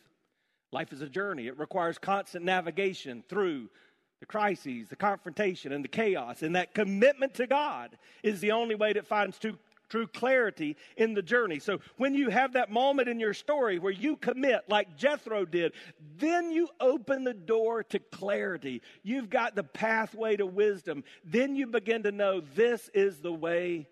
Life 0.73 0.93
is 0.93 1.01
a 1.01 1.09
journey. 1.09 1.47
It 1.47 1.61
requires 1.61 1.97
constant 1.97 2.45
navigation 2.45 3.23
through 3.29 3.71
the 4.19 4.27
crises, 4.27 4.89
the 4.89 4.97
confrontation, 4.97 5.71
and 5.71 5.85
the 5.85 5.89
chaos. 5.89 6.43
And 6.43 6.57
that 6.57 6.75
commitment 6.75 7.35
to 7.35 7.47
God 7.47 7.97
is 8.25 8.41
the 8.41 8.51
only 8.51 8.75
way 8.75 8.95
that 8.95 9.07
finds 9.07 9.39
true, 9.39 9.57
true 9.91 10.07
clarity 10.07 10.77
in 10.97 11.13
the 11.13 11.23
journey. 11.23 11.59
So 11.59 11.81
when 11.99 12.15
you 12.15 12.31
have 12.31 12.55
that 12.55 12.71
moment 12.71 13.09
in 13.09 13.21
your 13.21 13.35
story 13.35 13.79
where 13.79 13.93
you 13.93 14.17
commit, 14.17 14.63
like 14.69 14.97
Jethro 14.97 15.45
did, 15.45 15.73
then 16.17 16.51
you 16.51 16.69
open 16.81 17.25
the 17.25 17.35
door 17.35 17.83
to 17.83 17.99
clarity. 17.99 18.81
You've 19.03 19.29
got 19.29 19.55
the 19.55 19.65
pathway 19.65 20.37
to 20.37 20.47
wisdom. 20.47 21.05
Then 21.25 21.57
you 21.57 21.67
begin 21.67 22.05
to 22.05 22.13
know 22.13 22.41
this 22.41 22.89
is 22.95 23.19
the 23.19 23.33
way 23.33 23.89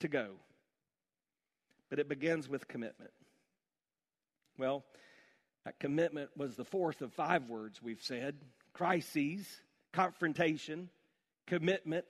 to 0.00 0.08
go. 0.08 0.28
But 1.90 1.98
it 1.98 2.08
begins 2.08 2.48
with 2.48 2.68
commitment. 2.68 3.10
Well, 4.56 4.84
that 5.64 5.78
commitment 5.78 6.30
was 6.36 6.56
the 6.56 6.64
fourth 6.64 7.02
of 7.02 7.12
five 7.12 7.48
words 7.50 7.82
we've 7.82 8.02
said. 8.02 8.36
Crises, 8.72 9.46
confrontation, 9.92 10.88
commitment 11.46 12.06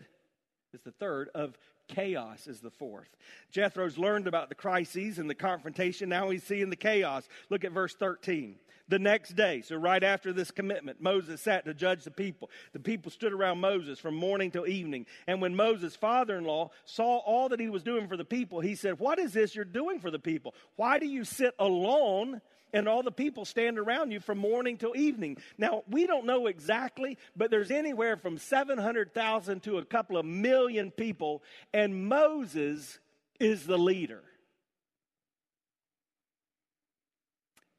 is 0.72 0.80
the 0.82 0.92
third, 0.92 1.28
of 1.34 1.58
chaos 1.88 2.46
is 2.46 2.60
the 2.60 2.70
fourth. 2.70 3.16
Jethro's 3.50 3.98
learned 3.98 4.26
about 4.26 4.48
the 4.48 4.54
crises 4.54 5.18
and 5.18 5.28
the 5.28 5.34
confrontation. 5.34 6.08
Now 6.08 6.30
he's 6.30 6.44
seeing 6.44 6.70
the 6.70 6.76
chaos. 6.76 7.28
Look 7.50 7.64
at 7.64 7.72
verse 7.72 7.94
13. 7.94 8.56
The 8.92 8.98
next 8.98 9.36
day, 9.36 9.62
so 9.62 9.76
right 9.76 10.04
after 10.04 10.34
this 10.34 10.50
commitment, 10.50 11.00
Moses 11.00 11.40
sat 11.40 11.64
to 11.64 11.72
judge 11.72 12.04
the 12.04 12.10
people. 12.10 12.50
The 12.74 12.78
people 12.78 13.10
stood 13.10 13.32
around 13.32 13.58
Moses 13.58 13.98
from 13.98 14.14
morning 14.14 14.50
till 14.50 14.66
evening. 14.66 15.06
And 15.26 15.40
when 15.40 15.56
Moses' 15.56 15.96
father 15.96 16.36
in 16.36 16.44
law 16.44 16.72
saw 16.84 17.16
all 17.20 17.48
that 17.48 17.58
he 17.58 17.70
was 17.70 17.82
doing 17.82 18.06
for 18.06 18.18
the 18.18 18.24
people, 18.26 18.60
he 18.60 18.74
said, 18.74 18.98
What 18.98 19.18
is 19.18 19.32
this 19.32 19.56
you're 19.56 19.64
doing 19.64 19.98
for 19.98 20.10
the 20.10 20.18
people? 20.18 20.54
Why 20.76 20.98
do 20.98 21.06
you 21.06 21.24
sit 21.24 21.54
alone 21.58 22.42
and 22.74 22.86
all 22.86 23.02
the 23.02 23.10
people 23.10 23.46
stand 23.46 23.78
around 23.78 24.10
you 24.10 24.20
from 24.20 24.36
morning 24.36 24.76
till 24.76 24.94
evening. 24.94 25.38
Now, 25.56 25.84
we 25.88 26.06
don't 26.06 26.26
know 26.26 26.46
exactly, 26.46 27.16
but 27.34 27.50
there's 27.50 27.70
anywhere 27.70 28.18
from 28.18 28.36
700,000 28.36 29.62
to 29.62 29.78
a 29.78 29.84
couple 29.86 30.18
of 30.18 30.26
million 30.26 30.90
people, 30.90 31.42
and 31.72 32.08
Moses 32.08 32.98
is 33.40 33.64
the 33.64 33.78
leader. 33.78 34.22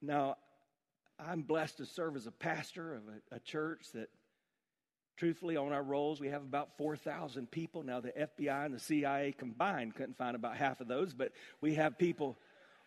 Now, 0.02 0.38
I'm 1.28 1.42
blessed 1.42 1.78
to 1.78 1.86
serve 1.86 2.16
as 2.16 2.28
a 2.28 2.32
pastor 2.32 2.96
of 2.96 3.02
a, 3.08 3.36
a 3.36 3.40
church 3.40 3.88
that, 3.94 4.10
truthfully, 5.18 5.58
on 5.58 5.72
our 5.72 5.84
rolls, 5.84 6.20
we 6.20 6.30
have 6.30 6.42
about 6.42 6.78
4,000 6.78 7.50
people. 7.50 7.84
Now, 7.84 8.00
the 8.00 8.12
FBI 8.12 8.66
and 8.66 8.74
the 8.74 8.80
CIA 8.80 9.34
combined 9.38 9.96
couldn't 9.96 10.18
find 10.18 10.36
about 10.36 10.58
half 10.58 10.82
of 10.82 10.88
those, 10.88 11.14
but 11.14 11.32
we 11.62 11.76
have 11.76 11.98
people 11.98 12.38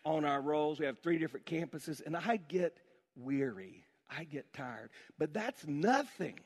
on 0.05 0.25
our 0.25 0.41
rolls. 0.41 0.79
We 0.79 0.85
have 0.85 0.99
three 0.99 1.17
different 1.17 1.45
campuses, 1.45 2.05
and 2.05 2.15
I 2.15 2.37
get 2.37 2.77
weary. 3.15 3.83
I 4.09 4.23
get 4.23 4.53
tired. 4.53 4.89
But 5.17 5.33
that's 5.33 5.65
nothing. 5.67 6.39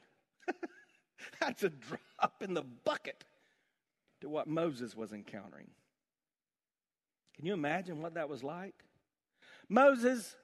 that's 1.40 1.64
a 1.64 1.70
drop 1.70 2.42
in 2.42 2.54
the 2.54 2.64
bucket 2.64 3.24
to 4.22 4.30
what 4.30 4.48
Moses 4.48 4.96
was 4.96 5.14
encountering. 5.14 5.68
Can 7.36 7.46
you 7.46 7.54
imagine 7.54 8.02
what 8.02 8.16
that 8.16 8.30
was 8.30 8.44
like? 8.44 8.76
Moses, 9.70 10.36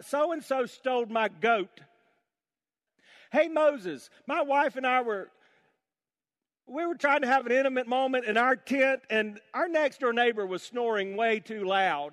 so 0.00 0.32
and 0.32 0.42
so 0.42 0.66
stole 0.66 1.06
my 1.06 1.28
goat. 1.28 1.80
Hey, 3.32 3.48
Moses, 3.48 4.10
my 4.26 4.42
wife 4.42 4.76
and 4.76 4.86
I 4.86 5.02
were 5.02 5.30
we 6.66 6.86
were 6.86 6.94
trying 6.94 7.22
to 7.22 7.26
have 7.26 7.46
an 7.46 7.52
intimate 7.52 7.88
moment 7.88 8.26
in 8.26 8.36
our 8.36 8.54
tent, 8.54 9.00
and 9.10 9.40
our 9.52 9.68
next 9.68 10.00
door 10.00 10.12
neighbor 10.12 10.46
was 10.46 10.62
snoring 10.62 11.16
way 11.16 11.40
too 11.40 11.64
loud. 11.64 12.12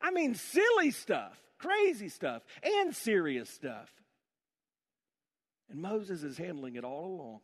I 0.00 0.12
mean, 0.12 0.34
silly 0.36 0.92
stuff, 0.92 1.36
crazy 1.58 2.08
stuff, 2.08 2.42
and 2.62 2.94
serious 2.94 3.50
stuff. 3.50 3.90
And 5.68 5.82
Moses 5.82 6.22
is 6.22 6.38
handling 6.38 6.76
it 6.76 6.84
all 6.84 7.06
along. 7.06 7.40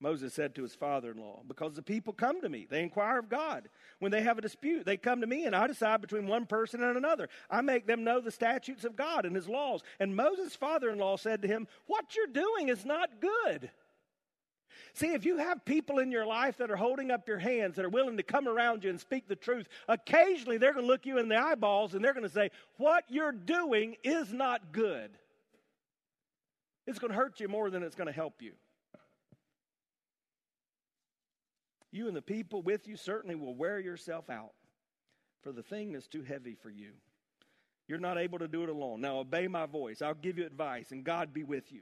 Moses 0.00 0.32
said 0.32 0.54
to 0.54 0.62
his 0.62 0.74
father 0.74 1.10
in 1.10 1.18
law, 1.18 1.42
Because 1.46 1.74
the 1.74 1.82
people 1.82 2.14
come 2.14 2.40
to 2.40 2.48
me, 2.48 2.66
they 2.68 2.82
inquire 2.82 3.18
of 3.18 3.28
God. 3.28 3.68
When 3.98 4.10
they 4.10 4.22
have 4.22 4.38
a 4.38 4.42
dispute, 4.42 4.86
they 4.86 4.96
come 4.96 5.20
to 5.20 5.26
me, 5.26 5.44
and 5.44 5.54
I 5.54 5.66
decide 5.66 6.00
between 6.00 6.26
one 6.26 6.46
person 6.46 6.82
and 6.82 6.96
another. 6.96 7.28
I 7.50 7.60
make 7.60 7.86
them 7.86 8.02
know 8.02 8.20
the 8.20 8.30
statutes 8.30 8.84
of 8.84 8.96
God 8.96 9.26
and 9.26 9.36
his 9.36 9.48
laws. 9.48 9.82
And 9.98 10.16
Moses' 10.16 10.56
father 10.56 10.90
in 10.90 10.98
law 10.98 11.16
said 11.16 11.42
to 11.42 11.48
him, 11.48 11.68
What 11.86 12.16
you're 12.16 12.26
doing 12.26 12.70
is 12.70 12.86
not 12.86 13.20
good. 13.20 13.70
See, 14.94 15.12
if 15.12 15.26
you 15.26 15.36
have 15.36 15.64
people 15.64 15.98
in 15.98 16.10
your 16.10 16.26
life 16.26 16.56
that 16.56 16.70
are 16.70 16.76
holding 16.76 17.10
up 17.10 17.28
your 17.28 17.38
hands, 17.38 17.76
that 17.76 17.84
are 17.84 17.90
willing 17.90 18.16
to 18.16 18.22
come 18.22 18.48
around 18.48 18.82
you 18.82 18.90
and 18.90 18.98
speak 18.98 19.28
the 19.28 19.36
truth, 19.36 19.68
occasionally 19.86 20.56
they're 20.56 20.72
going 20.72 20.86
to 20.86 20.90
look 20.90 21.06
you 21.06 21.18
in 21.18 21.28
the 21.28 21.36
eyeballs 21.36 21.94
and 21.94 22.02
they're 22.02 22.14
going 22.14 22.26
to 22.26 22.32
say, 22.32 22.50
What 22.78 23.04
you're 23.08 23.32
doing 23.32 23.96
is 24.02 24.32
not 24.32 24.72
good. 24.72 25.10
It's 26.86 26.98
going 26.98 27.12
to 27.12 27.18
hurt 27.18 27.38
you 27.38 27.48
more 27.48 27.68
than 27.68 27.82
it's 27.82 27.94
going 27.94 28.06
to 28.06 28.12
help 28.12 28.40
you. 28.40 28.52
You 31.92 32.08
and 32.08 32.16
the 32.16 32.22
people 32.22 32.62
with 32.62 32.86
you 32.86 32.96
certainly 32.96 33.34
will 33.34 33.54
wear 33.54 33.78
yourself 33.78 34.30
out 34.30 34.52
for 35.42 35.52
the 35.52 35.62
thing 35.62 35.94
is 35.94 36.06
too 36.06 36.22
heavy 36.22 36.54
for 36.54 36.70
you. 36.70 36.92
You're 37.88 37.98
not 37.98 38.18
able 38.18 38.38
to 38.38 38.46
do 38.46 38.62
it 38.62 38.68
alone. 38.68 39.00
Now, 39.00 39.18
obey 39.18 39.48
my 39.48 39.66
voice. 39.66 40.00
I'll 40.00 40.14
give 40.14 40.38
you 40.38 40.46
advice, 40.46 40.92
and 40.92 41.02
God 41.02 41.32
be 41.32 41.42
with 41.42 41.72
you. 41.72 41.80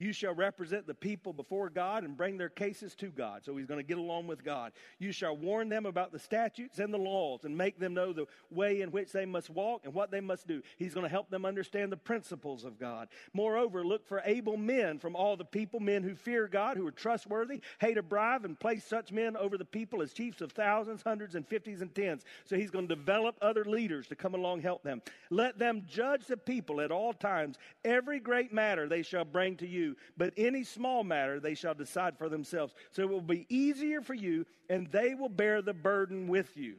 You 0.00 0.14
shall 0.14 0.34
represent 0.34 0.86
the 0.86 0.94
people 0.94 1.34
before 1.34 1.68
God 1.68 2.04
and 2.04 2.16
bring 2.16 2.38
their 2.38 2.48
cases 2.48 2.94
to 2.96 3.08
God. 3.08 3.44
So 3.44 3.54
he's 3.56 3.66
going 3.66 3.78
to 3.78 3.86
get 3.86 3.98
along 3.98 4.26
with 4.26 4.42
God. 4.42 4.72
You 4.98 5.12
shall 5.12 5.36
warn 5.36 5.68
them 5.68 5.84
about 5.84 6.10
the 6.10 6.18
statutes 6.18 6.78
and 6.78 6.92
the 6.92 6.98
laws 6.98 7.44
and 7.44 7.56
make 7.56 7.78
them 7.78 7.92
know 7.92 8.14
the 8.14 8.26
way 8.50 8.80
in 8.80 8.90
which 8.90 9.12
they 9.12 9.26
must 9.26 9.50
walk 9.50 9.82
and 9.84 9.92
what 9.92 10.10
they 10.10 10.20
must 10.20 10.46
do. 10.46 10.62
He's 10.78 10.94
going 10.94 11.04
to 11.04 11.10
help 11.10 11.28
them 11.28 11.44
understand 11.44 11.92
the 11.92 11.98
principles 11.98 12.64
of 12.64 12.80
God. 12.80 13.08
Moreover, 13.34 13.84
look 13.84 14.08
for 14.08 14.22
able 14.24 14.56
men 14.56 14.98
from 14.98 15.14
all 15.14 15.36
the 15.36 15.44
people, 15.44 15.80
men 15.80 16.02
who 16.02 16.14
fear 16.14 16.48
God, 16.48 16.78
who 16.78 16.86
are 16.86 16.92
trustworthy, 16.92 17.60
hate 17.78 17.98
a 17.98 18.02
bribe, 18.02 18.46
and 18.46 18.58
place 18.58 18.84
such 18.84 19.12
men 19.12 19.36
over 19.36 19.58
the 19.58 19.66
people 19.66 20.00
as 20.00 20.14
chiefs 20.14 20.40
of 20.40 20.52
thousands, 20.52 21.02
hundreds, 21.02 21.34
and 21.34 21.46
fifties 21.46 21.82
and 21.82 21.94
tens. 21.94 22.24
So 22.46 22.56
he's 22.56 22.70
going 22.70 22.88
to 22.88 22.94
develop 22.94 23.36
other 23.42 23.66
leaders 23.66 24.06
to 24.08 24.16
come 24.16 24.34
along 24.34 24.62
help 24.62 24.82
them. 24.82 25.02
Let 25.28 25.58
them 25.58 25.82
judge 25.86 26.26
the 26.26 26.38
people 26.38 26.80
at 26.80 26.90
all 26.90 27.12
times. 27.12 27.58
Every 27.84 28.18
great 28.18 28.50
matter 28.50 28.88
they 28.88 29.02
shall 29.02 29.26
bring 29.26 29.56
to 29.56 29.66
you 29.66 29.89
but 30.16 30.32
any 30.36 30.64
small 30.64 31.04
matter 31.04 31.40
they 31.40 31.54
shall 31.54 31.74
decide 31.74 32.18
for 32.18 32.28
themselves. 32.28 32.74
So 32.90 33.02
it 33.02 33.08
will 33.08 33.20
be 33.20 33.46
easier 33.48 34.00
for 34.00 34.14
you, 34.14 34.46
and 34.68 34.86
they 34.88 35.14
will 35.14 35.28
bear 35.28 35.62
the 35.62 35.74
burden 35.74 36.28
with 36.28 36.56
you. 36.56 36.76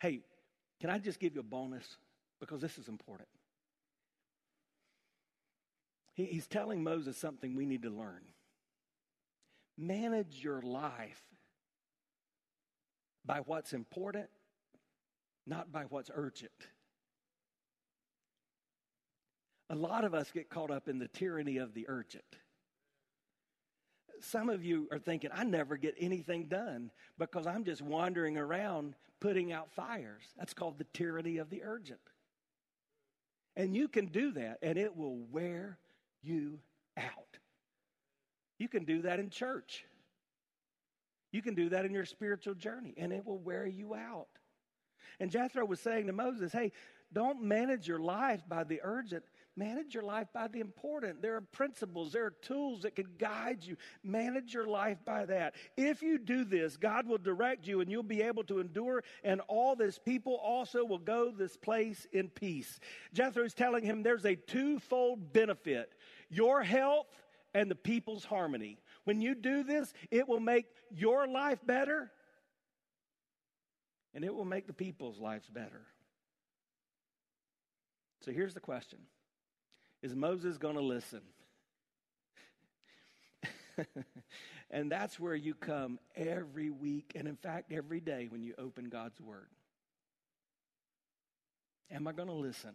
Hey, 0.00 0.20
can 0.80 0.90
I 0.90 0.98
just 0.98 1.20
give 1.20 1.34
you 1.34 1.40
a 1.40 1.44
bonus? 1.44 1.96
Because 2.40 2.60
this 2.60 2.78
is 2.78 2.88
important. 2.88 3.28
He, 6.14 6.24
he's 6.24 6.46
telling 6.46 6.82
Moses 6.82 7.16
something 7.16 7.54
we 7.54 7.66
need 7.66 7.82
to 7.82 7.90
learn. 7.90 8.22
Manage 9.76 10.42
your 10.42 10.62
life 10.62 11.22
by 13.24 13.40
what's 13.40 13.72
important, 13.72 14.28
not 15.46 15.70
by 15.70 15.84
what's 15.84 16.10
urgent. 16.14 16.50
A 19.70 19.74
lot 19.74 20.04
of 20.04 20.14
us 20.14 20.30
get 20.32 20.50
caught 20.50 20.70
up 20.70 20.88
in 20.88 20.98
the 20.98 21.08
tyranny 21.08 21.58
of 21.58 21.74
the 21.74 21.86
urgent. 21.88 22.24
Some 24.20 24.50
of 24.50 24.64
you 24.64 24.88
are 24.90 24.98
thinking, 24.98 25.30
I 25.32 25.44
never 25.44 25.76
get 25.76 25.94
anything 25.98 26.46
done 26.46 26.90
because 27.18 27.46
I'm 27.46 27.64
just 27.64 27.80
wandering 27.80 28.36
around 28.36 28.94
putting 29.20 29.52
out 29.52 29.70
fires. 29.70 30.24
That's 30.36 30.52
called 30.52 30.78
the 30.78 30.86
tyranny 30.92 31.38
of 31.38 31.50
the 31.50 31.62
urgent. 31.62 32.00
And 33.56 33.74
you 33.74 33.88
can 33.88 34.06
do 34.06 34.32
that, 34.32 34.58
and 34.60 34.76
it 34.76 34.96
will 34.96 35.16
wear 35.30 35.78
you 36.20 36.58
out. 36.96 37.38
You 38.58 38.68
can 38.68 38.84
do 38.84 39.02
that 39.02 39.20
in 39.20 39.30
church. 39.30 39.84
You 41.32 41.42
can 41.42 41.54
do 41.54 41.68
that 41.68 41.84
in 41.84 41.92
your 41.92 42.04
spiritual 42.04 42.54
journey, 42.54 42.94
and 42.96 43.12
it 43.12 43.24
will 43.24 43.38
wear 43.38 43.66
you 43.66 43.94
out. 43.94 44.28
And 45.20 45.30
Jethro 45.30 45.64
was 45.64 45.80
saying 45.80 46.06
to 46.08 46.12
Moses, 46.12 46.52
Hey, 46.52 46.72
don't 47.12 47.42
manage 47.42 47.86
your 47.86 47.98
life 47.98 48.42
by 48.48 48.64
the 48.64 48.80
urgent. 48.82 49.24
Manage 49.56 49.94
your 49.94 50.04
life 50.04 50.28
by 50.32 50.48
the 50.48 50.60
important. 50.60 51.20
There 51.20 51.34
are 51.34 51.40
principles, 51.40 52.12
there 52.12 52.26
are 52.26 52.34
tools 52.42 52.82
that 52.82 52.94
can 52.96 53.08
guide 53.18 53.64
you. 53.64 53.76
Manage 54.02 54.54
your 54.54 54.66
life 54.66 54.98
by 55.04 55.26
that. 55.26 55.54
If 55.76 56.02
you 56.02 56.18
do 56.18 56.44
this, 56.44 56.76
God 56.76 57.06
will 57.06 57.18
direct 57.18 57.66
you 57.66 57.80
and 57.80 57.90
you'll 57.90 58.02
be 58.02 58.22
able 58.22 58.44
to 58.44 58.60
endure, 58.60 59.02
and 59.24 59.40
all 59.48 59.74
this 59.74 59.98
people 59.98 60.36
also 60.36 60.84
will 60.84 60.98
go 60.98 61.30
this 61.30 61.56
place 61.56 62.06
in 62.12 62.28
peace. 62.28 62.78
Jethro 63.12 63.44
is 63.44 63.54
telling 63.54 63.84
him 63.84 64.02
there's 64.02 64.24
a 64.24 64.36
twofold 64.36 65.32
benefit 65.32 65.92
your 66.30 66.62
health 66.62 67.08
and 67.54 67.68
the 67.68 67.74
people's 67.74 68.24
harmony. 68.24 68.78
When 69.04 69.20
you 69.20 69.34
do 69.34 69.64
this, 69.64 69.92
it 70.12 70.28
will 70.28 70.40
make 70.40 70.66
your 70.90 71.26
life 71.26 71.58
better 71.66 72.10
and 74.14 74.24
it 74.24 74.34
will 74.34 74.44
make 74.44 74.66
the 74.66 74.72
people's 74.72 75.18
lives 75.18 75.48
better. 75.48 75.86
So 78.20 78.32
here's 78.32 78.54
the 78.54 78.60
question 78.60 78.98
Is 80.02 80.14
Moses 80.14 80.56
going 80.56 80.76
to 80.76 80.82
listen? 80.82 81.20
and 84.70 84.90
that's 84.90 85.20
where 85.20 85.34
you 85.34 85.54
come 85.54 85.98
every 86.16 86.70
week, 86.70 87.12
and 87.14 87.28
in 87.28 87.36
fact, 87.36 87.72
every 87.72 88.00
day 88.00 88.26
when 88.30 88.42
you 88.42 88.54
open 88.58 88.88
God's 88.88 89.20
Word. 89.20 89.48
Am 91.90 92.06
I 92.06 92.12
going 92.12 92.28
to 92.28 92.34
listen? 92.34 92.72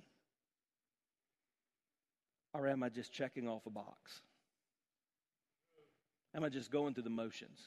Or 2.54 2.68
am 2.68 2.84
I 2.84 2.90
just 2.90 3.12
checking 3.12 3.48
off 3.48 3.66
a 3.66 3.70
box? 3.70 4.22
Am 6.34 6.44
I 6.44 6.50
just 6.50 6.70
going 6.70 6.94
through 6.94 7.04
the 7.04 7.10
motions? 7.10 7.60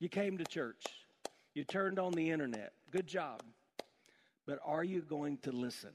You 0.00 0.08
came 0.08 0.38
to 0.38 0.44
church, 0.44 0.84
you 1.54 1.64
turned 1.64 1.98
on 1.98 2.12
the 2.12 2.30
internet. 2.30 2.72
Good 2.90 3.06
job. 3.06 3.42
But 4.46 4.58
are 4.64 4.82
you 4.82 5.02
going 5.02 5.38
to 5.38 5.52
listen? 5.52 5.92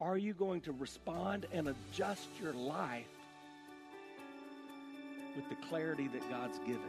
Are 0.00 0.16
you 0.16 0.32
going 0.32 0.60
to 0.60 0.70
respond 0.70 1.46
and 1.52 1.68
adjust 1.68 2.28
your 2.40 2.52
life 2.52 3.08
with 5.34 5.48
the 5.48 5.56
clarity 5.68 6.06
that 6.06 6.30
God's 6.30 6.56
given? 6.60 6.80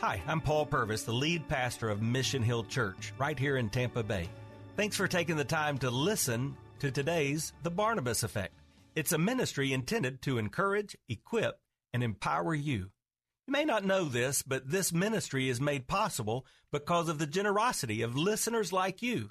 Hi, 0.00 0.20
I'm 0.26 0.42
Paul 0.42 0.66
Purvis, 0.66 1.04
the 1.04 1.14
lead 1.14 1.48
pastor 1.48 1.88
of 1.88 2.02
Mission 2.02 2.42
Hill 2.42 2.64
Church, 2.64 3.14
right 3.16 3.38
here 3.38 3.56
in 3.56 3.70
Tampa 3.70 4.02
Bay. 4.02 4.28
Thanks 4.76 4.94
for 4.94 5.08
taking 5.08 5.36
the 5.36 5.44
time 5.44 5.78
to 5.78 5.90
listen 5.90 6.54
to 6.80 6.90
today's 6.90 7.54
The 7.62 7.70
Barnabas 7.70 8.22
Effect. 8.22 8.52
It's 8.94 9.12
a 9.12 9.18
ministry 9.18 9.72
intended 9.72 10.20
to 10.22 10.36
encourage, 10.36 10.98
equip, 11.08 11.58
and 11.94 12.02
empower 12.02 12.54
you. 12.54 12.90
You 13.46 13.52
may 13.52 13.64
not 13.64 13.86
know 13.86 14.04
this, 14.04 14.42
but 14.42 14.68
this 14.68 14.92
ministry 14.92 15.48
is 15.48 15.62
made 15.62 15.88
possible 15.88 16.44
because 16.70 17.08
of 17.08 17.18
the 17.18 17.26
generosity 17.26 18.02
of 18.02 18.18
listeners 18.18 18.70
like 18.70 19.00
you. 19.00 19.30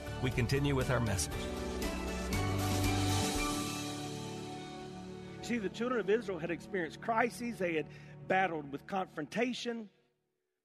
we 0.21 0.29
continue 0.29 0.75
with 0.75 0.91
our 0.91 0.99
message. 0.99 1.33
See, 5.41 5.57
the 5.57 5.69
children 5.69 5.99
of 5.99 6.09
Israel 6.09 6.37
had 6.37 6.51
experienced 6.51 7.01
crises, 7.01 7.57
they 7.57 7.73
had 7.73 7.87
battled 8.27 8.71
with 8.71 8.85
confrontation. 8.87 9.89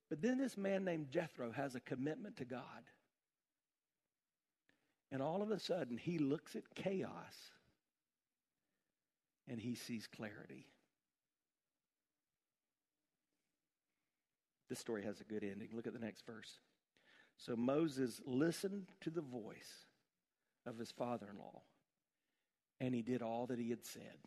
But 0.09 0.23
then 0.23 0.39
this 0.39 0.57
man 0.57 0.85
named 0.85 1.11
Jethro 1.11 1.51
has 1.51 1.75
a 1.75 1.81
commitment 1.81 2.37
to 2.37 2.45
God. 2.45 2.63
And 5.11 5.21
all 5.21 5.43
of 5.43 5.51
a 5.51 5.59
sudden, 5.59 5.99
he 5.99 6.19
looks 6.19 6.55
at 6.55 6.63
chaos 6.75 7.51
and 9.49 9.61
he 9.61 9.75
sees 9.75 10.07
clarity. 10.07 10.67
This 14.69 14.79
story 14.79 15.05
has 15.05 15.21
a 15.21 15.25
good 15.25 15.45
ending. 15.45 15.69
Look 15.73 15.87
at 15.87 15.93
the 15.93 15.99
next 15.99 16.27
verse. 16.27 16.59
So 17.39 17.57
Moses 17.57 18.21
listened 18.27 18.87
to 19.03 19.11
the 19.11 19.21
voice 19.21 19.87
of 20.67 20.79
his 20.79 20.91
father 20.91 21.27
in 21.31 21.39
law, 21.39 21.63
and 22.81 22.95
he 22.95 23.03
did 23.03 23.23
all 23.23 23.47
that 23.47 23.59
he 23.59 23.71
had 23.71 23.85
said. 23.85 24.19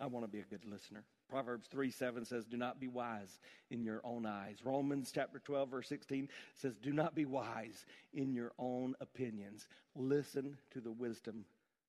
I 0.00 0.06
want 0.06 0.24
to 0.24 0.30
be 0.30 0.38
a 0.38 0.44
good 0.44 0.64
listener. 0.64 1.02
Proverbs 1.28 1.66
3 1.70 1.90
7 1.90 2.24
says, 2.24 2.46
Do 2.46 2.56
not 2.56 2.80
be 2.80 2.88
wise 2.88 3.40
in 3.70 3.82
your 3.82 4.00
own 4.04 4.26
eyes. 4.26 4.58
Romans 4.64 5.10
chapter 5.12 5.40
12, 5.40 5.68
verse 5.68 5.88
16 5.88 6.28
says, 6.54 6.76
Do 6.76 6.92
not 6.92 7.14
be 7.14 7.24
wise 7.24 7.84
in 8.14 8.32
your 8.32 8.52
own 8.58 8.94
opinions. 9.00 9.68
Listen 9.94 10.56
to 10.70 10.80
the 10.80 10.92
wisdom 10.92 11.44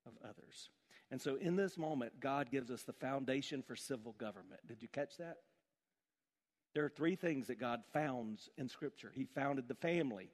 of 0.05 0.13
others. 0.23 0.69
And 1.11 1.21
so 1.21 1.35
in 1.35 1.55
this 1.55 1.77
moment, 1.77 2.19
God 2.19 2.51
gives 2.51 2.69
us 2.69 2.83
the 2.83 2.93
foundation 2.93 3.63
for 3.63 3.75
civil 3.75 4.13
government. 4.13 4.61
Did 4.67 4.81
you 4.81 4.87
catch 4.87 5.17
that? 5.17 5.37
There 6.79 6.85
are 6.85 6.89
three 6.89 7.17
things 7.17 7.47
that 7.47 7.59
God 7.59 7.81
founds 7.91 8.49
in 8.57 8.69
Scripture. 8.69 9.11
He 9.13 9.25
founded 9.25 9.67
the 9.67 9.75
family. 9.75 10.29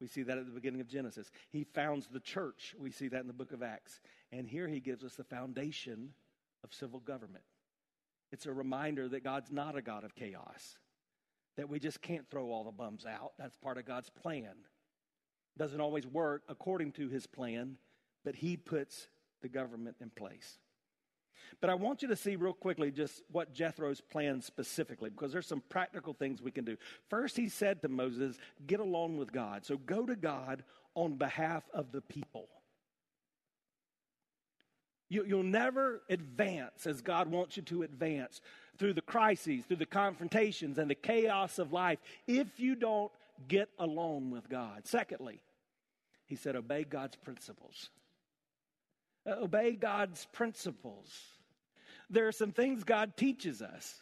We 0.00 0.08
see 0.08 0.24
that 0.24 0.36
at 0.36 0.44
the 0.44 0.50
beginning 0.50 0.80
of 0.80 0.88
Genesis. 0.88 1.30
He 1.52 1.62
founds 1.62 2.08
the 2.08 2.18
church. 2.18 2.74
We 2.76 2.90
see 2.90 3.06
that 3.06 3.20
in 3.20 3.28
the 3.28 3.32
book 3.32 3.52
of 3.52 3.62
Acts. 3.62 4.00
And 4.32 4.48
here 4.48 4.66
he 4.66 4.80
gives 4.80 5.04
us 5.04 5.14
the 5.14 5.22
foundation 5.22 6.10
of 6.64 6.74
civil 6.74 6.98
government. 6.98 7.44
It's 8.32 8.46
a 8.46 8.52
reminder 8.52 9.08
that 9.08 9.22
God's 9.22 9.52
not 9.52 9.76
a 9.76 9.82
God 9.82 10.02
of 10.02 10.16
chaos, 10.16 10.78
that 11.56 11.68
we 11.68 11.78
just 11.78 12.02
can't 12.02 12.28
throw 12.28 12.50
all 12.50 12.64
the 12.64 12.72
bums 12.72 13.06
out. 13.06 13.34
That's 13.38 13.56
part 13.56 13.78
of 13.78 13.84
God's 13.84 14.10
plan. 14.10 14.56
Doesn't 15.56 15.80
always 15.80 16.08
work 16.08 16.42
according 16.48 16.90
to 16.94 17.08
his 17.08 17.28
plan, 17.28 17.76
but 18.24 18.34
he 18.34 18.56
puts 18.56 19.06
the 19.42 19.48
government 19.48 19.98
in 20.00 20.10
place. 20.10 20.58
But 21.60 21.70
I 21.70 21.74
want 21.74 22.02
you 22.02 22.08
to 22.08 22.16
see 22.16 22.36
real 22.36 22.52
quickly 22.52 22.90
just 22.90 23.22
what 23.30 23.54
Jethro's 23.54 24.00
plan 24.00 24.40
specifically, 24.40 25.10
because 25.10 25.32
there's 25.32 25.46
some 25.46 25.62
practical 25.68 26.14
things 26.14 26.42
we 26.42 26.50
can 26.50 26.64
do. 26.64 26.76
First, 27.08 27.36
he 27.36 27.48
said 27.48 27.82
to 27.82 27.88
Moses, 27.88 28.36
Get 28.66 28.80
along 28.80 29.18
with 29.18 29.32
God. 29.32 29.64
So 29.64 29.76
go 29.76 30.06
to 30.06 30.16
God 30.16 30.64
on 30.94 31.16
behalf 31.16 31.64
of 31.72 31.92
the 31.92 32.00
people. 32.00 32.48
You, 35.08 35.36
will 35.36 35.42
never 35.42 36.02
advance 36.08 36.86
as 36.86 37.00
God 37.00 37.30
wants 37.30 37.56
you 37.56 37.62
to 37.64 37.82
advance 37.82 38.40
through 38.78 38.94
the 38.94 39.02
crises, 39.02 39.64
through 39.64 39.76
the 39.76 39.86
confrontations, 39.86 40.78
and 40.78 40.90
the 40.90 40.94
chaos 40.94 41.58
of 41.58 41.72
life 41.72 41.98
if 42.26 42.58
you 42.58 42.74
don't 42.74 43.12
get 43.46 43.68
along 43.78 44.30
with 44.30 44.48
God. 44.48 44.86
Secondly, 44.86 45.40
he 46.26 46.36
said, 46.36 46.56
Obey 46.56 46.84
God's 46.84 47.16
principles. 47.16 47.90
Uh, 49.26 49.42
obey 49.42 49.72
God's 49.72 50.26
principles. 50.32 51.10
There 52.10 52.28
are 52.28 52.32
some 52.32 52.52
things 52.52 52.84
God 52.84 53.16
teaches 53.16 53.62
us. 53.62 53.94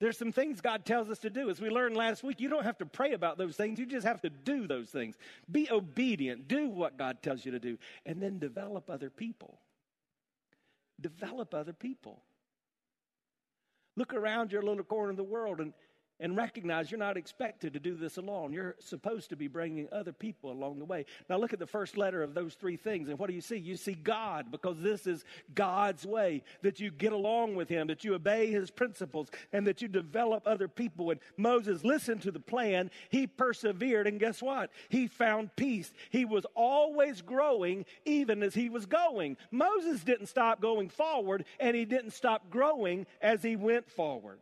There's 0.00 0.16
some 0.16 0.30
things 0.30 0.60
God 0.60 0.84
tells 0.84 1.10
us 1.10 1.18
to 1.20 1.30
do. 1.30 1.50
As 1.50 1.60
we 1.60 1.70
learned 1.70 1.96
last 1.96 2.22
week, 2.22 2.40
you 2.40 2.48
don't 2.48 2.64
have 2.64 2.78
to 2.78 2.86
pray 2.86 3.12
about 3.12 3.36
those 3.36 3.56
things. 3.56 3.78
You 3.78 3.86
just 3.86 4.06
have 4.06 4.20
to 4.22 4.30
do 4.30 4.66
those 4.66 4.90
things. 4.90 5.16
Be 5.50 5.68
obedient. 5.70 6.46
Do 6.46 6.68
what 6.68 6.96
God 6.96 7.20
tells 7.20 7.44
you 7.44 7.52
to 7.52 7.58
do. 7.58 7.78
And 8.06 8.22
then 8.22 8.38
develop 8.38 8.88
other 8.88 9.10
people. 9.10 9.58
Develop 11.00 11.52
other 11.52 11.72
people. 11.72 12.22
Look 13.96 14.14
around 14.14 14.52
your 14.52 14.62
little 14.62 14.84
corner 14.84 15.10
of 15.10 15.16
the 15.16 15.24
world 15.24 15.60
and 15.60 15.72
and 16.20 16.36
recognize 16.36 16.90
you're 16.90 16.98
not 16.98 17.16
expected 17.16 17.72
to 17.72 17.80
do 17.80 17.94
this 17.94 18.16
alone. 18.16 18.52
You're 18.52 18.76
supposed 18.80 19.30
to 19.30 19.36
be 19.36 19.48
bringing 19.48 19.88
other 19.92 20.12
people 20.12 20.50
along 20.50 20.78
the 20.78 20.84
way. 20.84 21.06
Now, 21.28 21.38
look 21.38 21.52
at 21.52 21.58
the 21.58 21.66
first 21.66 21.96
letter 21.96 22.22
of 22.22 22.34
those 22.34 22.54
three 22.54 22.76
things. 22.76 23.08
And 23.08 23.18
what 23.18 23.28
do 23.28 23.34
you 23.34 23.40
see? 23.40 23.56
You 23.56 23.76
see 23.76 23.94
God, 23.94 24.50
because 24.50 24.80
this 24.80 25.06
is 25.06 25.24
God's 25.54 26.04
way 26.04 26.42
that 26.62 26.80
you 26.80 26.90
get 26.90 27.12
along 27.12 27.54
with 27.54 27.68
Him, 27.68 27.86
that 27.88 28.04
you 28.04 28.14
obey 28.14 28.50
His 28.50 28.70
principles, 28.70 29.28
and 29.52 29.66
that 29.66 29.80
you 29.80 29.88
develop 29.88 30.42
other 30.46 30.68
people. 30.68 31.10
And 31.10 31.20
Moses 31.36 31.84
listened 31.84 32.22
to 32.22 32.30
the 32.30 32.40
plan. 32.40 32.90
He 33.10 33.26
persevered. 33.26 34.06
And 34.06 34.18
guess 34.18 34.42
what? 34.42 34.70
He 34.88 35.06
found 35.06 35.54
peace. 35.56 35.92
He 36.10 36.24
was 36.24 36.46
always 36.54 37.22
growing, 37.22 37.84
even 38.04 38.42
as 38.42 38.54
he 38.54 38.68
was 38.68 38.86
going. 38.86 39.36
Moses 39.50 40.02
didn't 40.02 40.26
stop 40.26 40.60
going 40.60 40.88
forward, 40.88 41.44
and 41.60 41.76
he 41.76 41.84
didn't 41.84 42.12
stop 42.12 42.50
growing 42.50 43.06
as 43.20 43.42
he 43.42 43.56
went 43.56 43.88
forward. 43.90 44.38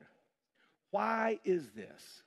Why 0.97 1.39
is 1.45 1.69
this? 1.77 2.23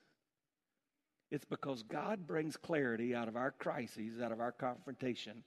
It's 1.31 1.43
because 1.43 1.81
God 1.81 2.27
brings 2.27 2.55
clarity 2.55 3.15
out 3.15 3.27
of 3.27 3.35
our 3.35 3.49
crises, 3.49 4.21
out 4.21 4.31
of 4.31 4.39
our 4.39 4.51
confrontation, 4.51 5.43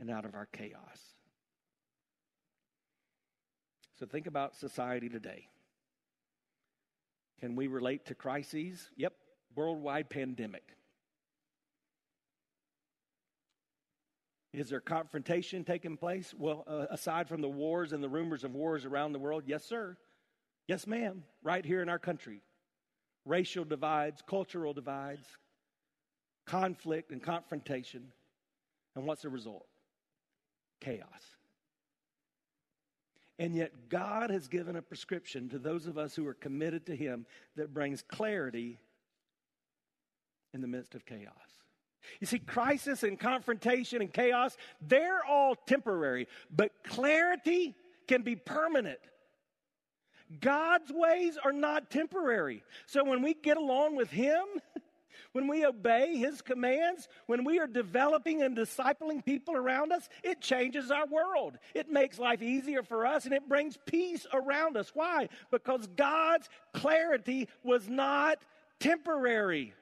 and 0.00 0.10
out 0.10 0.24
of 0.24 0.34
our 0.34 0.46
chaos. 0.46 0.98
So 4.00 4.04
think 4.04 4.26
about 4.26 4.56
society 4.56 5.08
today. 5.08 5.46
Can 7.38 7.54
we 7.54 7.68
relate 7.68 8.06
to 8.06 8.16
crises? 8.16 8.90
Yep, 8.96 9.12
worldwide 9.54 10.10
pandemic. 10.10 10.64
Is 14.52 14.70
there 14.70 14.80
confrontation 14.80 15.62
taking 15.62 15.96
place? 15.96 16.34
Well, 16.36 16.64
uh, 16.66 16.86
aside 16.90 17.28
from 17.28 17.42
the 17.42 17.48
wars 17.48 17.92
and 17.92 18.02
the 18.02 18.08
rumors 18.08 18.42
of 18.42 18.56
wars 18.56 18.84
around 18.84 19.12
the 19.12 19.20
world, 19.20 19.44
yes, 19.46 19.64
sir. 19.64 19.96
Yes, 20.66 20.84
ma'am. 20.84 21.22
Right 21.44 21.64
here 21.64 21.80
in 21.80 21.88
our 21.88 22.00
country. 22.00 22.42
Racial 23.26 23.64
divides, 23.64 24.22
cultural 24.26 24.72
divides, 24.72 25.26
conflict 26.46 27.10
and 27.10 27.22
confrontation. 27.22 28.12
And 28.94 29.04
what's 29.04 29.22
the 29.22 29.28
result? 29.28 29.66
Chaos. 30.80 31.08
And 33.38 33.54
yet, 33.54 33.90
God 33.90 34.30
has 34.30 34.48
given 34.48 34.76
a 34.76 34.82
prescription 34.82 35.50
to 35.50 35.58
those 35.58 35.86
of 35.86 35.98
us 35.98 36.14
who 36.14 36.26
are 36.26 36.34
committed 36.34 36.86
to 36.86 36.96
Him 36.96 37.26
that 37.56 37.74
brings 37.74 38.00
clarity 38.00 38.78
in 40.54 40.62
the 40.62 40.68
midst 40.68 40.94
of 40.94 41.04
chaos. 41.04 41.32
You 42.20 42.26
see, 42.26 42.38
crisis 42.38 43.02
and 43.02 43.18
confrontation 43.18 44.00
and 44.00 44.12
chaos, 44.12 44.56
they're 44.80 45.24
all 45.28 45.54
temporary, 45.54 46.28
but 46.50 46.70
clarity 46.84 47.74
can 48.06 48.22
be 48.22 48.36
permanent. 48.36 49.00
God's 50.40 50.90
ways 50.92 51.38
are 51.42 51.52
not 51.52 51.90
temporary. 51.90 52.62
So 52.86 53.04
when 53.04 53.22
we 53.22 53.34
get 53.34 53.56
along 53.56 53.96
with 53.96 54.10
Him, 54.10 54.42
when 55.32 55.48
we 55.48 55.64
obey 55.64 56.16
His 56.16 56.42
commands, 56.42 57.08
when 57.26 57.44
we 57.44 57.58
are 57.58 57.66
developing 57.66 58.42
and 58.42 58.56
discipling 58.56 59.24
people 59.24 59.56
around 59.56 59.92
us, 59.92 60.08
it 60.22 60.40
changes 60.40 60.90
our 60.90 61.06
world. 61.06 61.58
It 61.74 61.90
makes 61.90 62.18
life 62.18 62.42
easier 62.42 62.82
for 62.82 63.06
us 63.06 63.24
and 63.24 63.34
it 63.34 63.48
brings 63.48 63.76
peace 63.86 64.26
around 64.32 64.76
us. 64.76 64.90
Why? 64.94 65.28
Because 65.50 65.86
God's 65.96 66.48
clarity 66.72 67.48
was 67.62 67.88
not 67.88 68.38
temporary. 68.80 69.74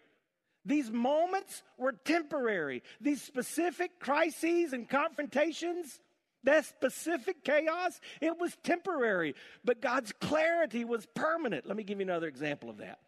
These 0.67 0.91
moments 0.91 1.63
were 1.77 1.93
temporary. 1.93 2.83
These 3.01 3.23
specific 3.23 4.01
crises 4.01 4.73
and 4.73 4.89
confrontations, 4.89 6.01
that 6.45 6.65
specific 6.65 7.45
chaos, 7.45 8.01
it 8.21 8.39
was 8.39 8.57
temporary. 8.63 9.35
But 9.65 9.81
God's 9.81 10.13
clarity 10.13 10.85
was 10.85 11.07
permanent. 11.15 11.67
Let 11.67 11.77
me 11.77 11.85
give 11.85 11.99
you 11.99 12.05
another 12.05 12.29
example 12.29 12.71
of 12.71 12.79
that. 12.79 13.01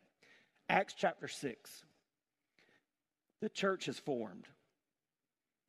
Acts 0.69 0.95
chapter 0.97 1.29
6. 1.29 1.85
The 3.41 3.49
church 3.49 3.87
has 3.87 3.99
formed. 3.99 4.47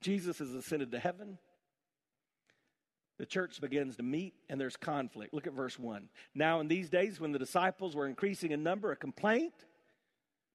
Jesus 0.01 0.39
has 0.39 0.53
ascended 0.53 0.91
to 0.91 0.99
heaven. 0.99 1.38
The 3.17 3.25
church 3.25 3.60
begins 3.60 3.95
to 3.97 4.03
meet 4.03 4.36
and 4.47 4.62
there's 4.62 4.77
conflict. 4.77 5.34
Look 5.34 5.47
at 5.47 5.53
verse 5.53 5.77
1. 5.80 6.08
Now, 6.36 6.60
in 6.60 6.67
these 6.67 6.89
days, 6.89 7.19
when 7.19 7.32
the 7.32 7.39
disciples 7.39 7.95
were 7.95 8.08
increasing 8.08 8.51
in 8.51 8.63
number, 8.63 8.91
a 8.91 8.95
complaint 8.95 9.53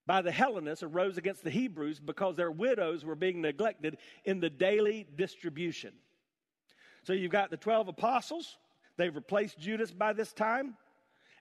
by 0.06 0.22
the 0.22 0.32
Hellenists 0.32 0.82
arose 0.82 1.18
against 1.18 1.44
the 1.44 1.50
Hebrews 1.50 2.00
because 2.00 2.36
their 2.36 2.50
widows 2.50 3.04
were 3.04 3.14
being 3.14 3.40
neglected 3.40 3.98
in 4.24 4.40
the 4.40 4.50
daily 4.50 5.06
distribution. 5.16 5.92
So 7.04 7.12
you've 7.12 7.32
got 7.32 7.50
the 7.50 7.56
12 7.56 7.88
apostles. 7.88 8.56
They've 8.96 9.14
replaced 9.14 9.58
Judas 9.58 9.90
by 9.90 10.12
this 10.12 10.32
time. 10.32 10.76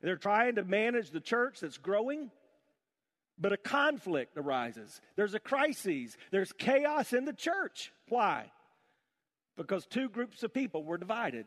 They're 0.01 0.15
trying 0.15 0.55
to 0.55 0.63
manage 0.63 1.11
the 1.11 1.19
church 1.19 1.59
that's 1.59 1.77
growing, 1.77 2.31
but 3.37 3.53
a 3.53 3.57
conflict 3.57 4.37
arises. 4.37 4.99
There's 5.15 5.35
a 5.35 5.39
crisis. 5.39 6.17
There's 6.31 6.51
chaos 6.53 7.13
in 7.13 7.25
the 7.25 7.33
church. 7.33 7.91
Why? 8.09 8.51
Because 9.57 9.85
two 9.85 10.09
groups 10.09 10.41
of 10.43 10.53
people 10.53 10.83
were 10.83 10.97
divided. 10.97 11.45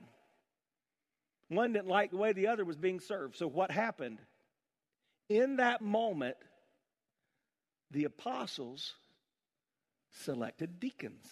One 1.49 1.73
didn't 1.73 1.89
like 1.89 2.11
the 2.11 2.17
way 2.17 2.33
the 2.33 2.47
other 2.47 2.65
was 2.65 2.77
being 2.77 3.01
served. 3.01 3.37
So 3.37 3.49
what 3.49 3.71
happened? 3.71 4.19
In 5.29 5.57
that 5.57 5.83
moment, 5.83 6.37
the 7.91 8.05
apostles 8.05 8.95
selected 10.11 10.79
deacons. 10.79 11.27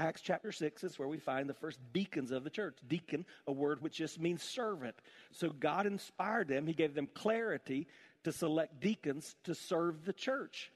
Acts 0.00 0.22
chapter 0.22 0.50
6 0.50 0.82
is 0.82 0.98
where 0.98 1.08
we 1.08 1.18
find 1.18 1.46
the 1.46 1.54
first 1.54 1.78
deacons 1.92 2.30
of 2.30 2.42
the 2.42 2.48
church. 2.48 2.78
Deacon, 2.88 3.26
a 3.46 3.52
word 3.52 3.82
which 3.82 3.98
just 3.98 4.18
means 4.18 4.42
servant. 4.42 4.94
So 5.30 5.50
God 5.50 5.84
inspired 5.84 6.48
them, 6.48 6.66
He 6.66 6.72
gave 6.72 6.94
them 6.94 7.06
clarity 7.12 7.86
to 8.24 8.32
select 8.32 8.80
deacons 8.80 9.36
to 9.44 9.54
serve 9.54 10.06
the 10.06 10.14
church. 10.14 10.72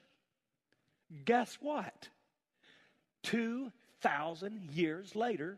Guess 1.25 1.57
what? 1.59 2.09
2,000 3.23 4.69
years 4.71 5.15
later, 5.15 5.57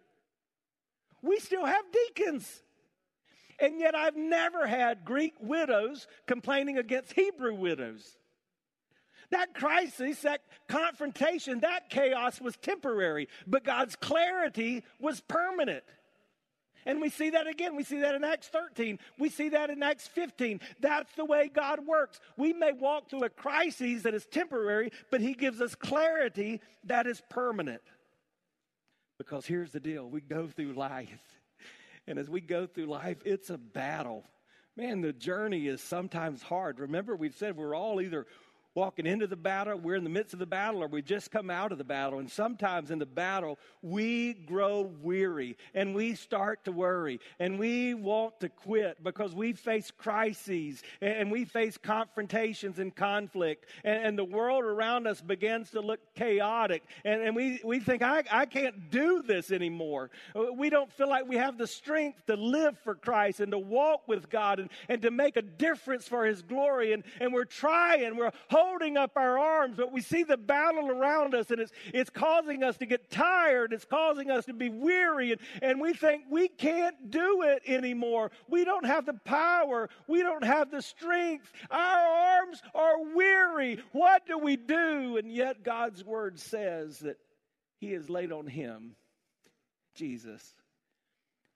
we 1.22 1.38
still 1.40 1.66
have 1.66 1.84
deacons. 1.92 2.64
And 3.60 3.82
yet, 3.82 3.96
I've 3.96 4.16
never 4.16 4.66
had 4.66 5.04
Greek 5.04 5.34
widows 5.42 6.08
complaining 6.26 6.78
against 6.78 7.12
Hebrew 7.12 7.56
widows. 7.56 8.18
That 9.32 9.54
crisis, 9.54 10.22
that 10.22 10.42
confrontation, 10.68 11.60
that 11.60 11.90
chaos 11.90 12.40
was 12.40 12.56
temporary, 12.58 13.28
but 13.46 13.64
God's 13.64 13.96
clarity 13.96 14.84
was 15.00 15.22
permanent. 15.22 15.84
And 16.86 17.02
we 17.02 17.10
see 17.10 17.32
that 17.32 17.48
again. 17.48 17.76
We 17.76 17.84
see 17.84 18.00
that 18.00 18.16
in 18.16 18.24
Acts 18.24 18.48
13. 18.48 18.98
We 19.20 19.28
see 19.28 19.50
that 19.50 19.70
in 19.70 19.84
Acts 19.84 20.08
15. 20.08 20.62
That's 20.80 21.12
the 21.16 21.26
way 21.26 21.52
God 21.54 21.86
works. 21.86 22.22
We 22.38 22.54
may 22.54 22.72
walk 22.72 23.10
through 23.10 23.26
a 23.26 23.30
crisis 23.30 24.04
that 24.04 24.14
is 24.14 24.26
temporary, 24.26 24.92
but 25.12 25.20
He 25.20 25.34
gives 25.34 25.60
us 25.60 25.76
clarity 25.76 26.62
that 26.86 27.06
is 27.06 27.22
permanent. 27.30 27.82
Because 29.18 29.46
here's 29.46 29.72
the 29.72 29.82
deal 29.82 30.10
we 30.10 30.22
go 30.22 30.48
through 30.48 30.74
life. 30.74 31.20
And 32.08 32.18
as 32.18 32.30
we 32.30 32.40
go 32.40 32.68
through 32.68 32.86
life, 32.86 33.18
it's 33.26 33.50
a 33.50 33.58
battle. 33.58 34.24
Man, 34.78 35.02
the 35.02 35.12
journey 35.12 35.68
is 35.68 35.82
sometimes 35.82 36.42
hard. 36.42 36.80
Remember, 36.80 37.18
we've 37.18 37.36
said 37.36 37.58
we're 37.58 37.76
all 37.76 38.00
either 38.00 38.28
walking 38.78 39.08
into 39.08 39.26
the 39.26 39.36
battle, 39.36 39.76
we're 39.76 39.96
in 39.96 40.04
the 40.04 40.10
midst 40.10 40.34
of 40.34 40.40
the 40.40 40.46
battle, 40.46 40.84
or 40.84 40.88
we 40.88 41.02
just 41.02 41.32
come 41.32 41.50
out 41.50 41.72
of 41.72 41.80
the 41.80 41.84
battle. 41.84 42.20
And 42.20 42.30
sometimes 42.30 42.92
in 42.92 43.00
the 43.00 43.08
battle, 43.08 43.58
we 43.82 44.36
grow 44.36 44.82
weary 45.02 45.58
and 45.74 45.96
we 45.96 46.14
start 46.14 46.64
to 46.66 46.72
worry 46.72 47.20
and 47.40 47.58
we 47.58 47.96
want 47.96 48.40
to 48.42 48.50
quit 48.50 49.04
because 49.04 49.34
we 49.34 49.54
face 49.54 49.90
crises 49.90 50.84
and 51.02 51.32
we 51.32 51.44
face 51.44 51.76
confrontations 51.76 52.78
and 52.78 52.96
conflict. 52.96 53.66
And, 53.84 54.10
and 54.10 54.18
the 54.20 54.24
world 54.24 54.64
around 54.64 55.08
us 55.08 55.22
begins 55.22 55.72
to 55.72 55.82
look 55.82 56.00
chaotic. 56.14 56.84
And, 57.04 57.24
and 57.24 57.36
we, 57.36 57.60
we 57.64 57.80
think, 57.80 58.04
I, 58.04 58.26
I 58.32 58.46
can't 58.46 58.92
do 58.92 59.24
this 59.24 59.50
anymore. 59.50 60.12
We 60.56 60.70
don't 60.70 60.94
feel 60.94 61.10
like 61.10 61.28
we 61.28 61.38
have 61.38 61.58
the 61.58 61.66
strength 61.66 62.28
to 62.28 62.36
live 62.36 62.78
for 62.84 62.94
Christ 62.94 63.40
and 63.40 63.52
to 63.54 63.58
walk 63.58 64.08
with 64.08 64.30
God 64.30 64.60
and, 64.60 64.70
and 64.88 65.02
to 65.02 65.10
make 65.10 65.36
a 65.36 65.42
difference 65.42 66.08
for 66.08 66.28
His 66.28 66.44
glory. 66.44 66.94
And, 66.94 67.04
and 67.20 67.34
we're 67.34 67.46
trying, 67.46 68.16
we're 68.16 68.32
holding 68.52 68.67
holding 68.68 68.98
up 68.98 69.12
our 69.16 69.40
arms, 69.40 69.76
but 69.78 69.92
we 69.92 70.02
see 70.02 70.24
the 70.24 70.38
battle 70.38 70.90
around 70.90 71.34
us 71.34 71.50
and 71.52 71.60
it's, 71.60 71.72
it's 71.94 72.10
causing 72.10 72.64
us 72.64 72.78
to 72.78 72.86
get 72.86 73.10
tired. 73.10 73.74
It's 73.74 73.86
causing 73.86 74.30
us 74.30 74.46
to 74.46 74.54
be 74.54 74.70
weary 74.70 75.32
and, 75.32 75.42
and 75.62 75.82
we 75.82 75.94
think 75.94 76.24
we 76.30 76.48
can't 76.48 77.10
do 77.10 77.44
it 77.44 77.64
anymore. 77.66 78.32
We 78.50 78.66
don't 78.66 78.86
have 78.86 79.06
the 79.06 79.20
power. 79.26 79.90
We 80.08 80.22
don't 80.22 80.44
have 80.44 80.70
the 80.70 80.82
strength. 80.82 81.52
Our 81.72 82.40
arms 82.40 82.62
are 82.76 83.16
weary. 83.16 83.80
What 83.94 84.28
do 84.28 84.38
we 84.38 84.58
do? 84.58 85.18
And 85.18 85.32
yet 85.32 85.64
God's 85.64 86.04
word 86.04 86.40
says 86.40 87.00
that 87.00 87.18
he 87.80 87.94
has 87.94 88.10
laid 88.10 88.32
on 88.32 88.48
him, 88.48 88.96
Jesus, 89.96 90.44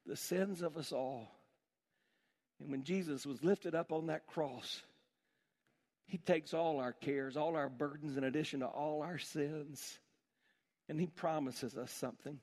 the 0.05 0.15
sins 0.15 0.61
of 0.61 0.77
us 0.77 0.91
all. 0.91 1.27
And 2.59 2.71
when 2.71 2.83
Jesus 2.83 3.25
was 3.25 3.43
lifted 3.43 3.75
up 3.75 3.91
on 3.91 4.07
that 4.07 4.27
cross, 4.27 4.81
he 6.11 6.17
takes 6.17 6.53
all 6.53 6.81
our 6.81 6.91
cares, 6.91 7.37
all 7.37 7.55
our 7.55 7.69
burdens, 7.69 8.17
in 8.17 8.25
addition 8.25 8.59
to 8.59 8.65
all 8.65 9.01
our 9.01 9.17
sins. 9.17 9.97
And 10.89 10.99
He 10.99 11.07
promises 11.07 11.77
us 11.77 11.89
something. 11.89 12.37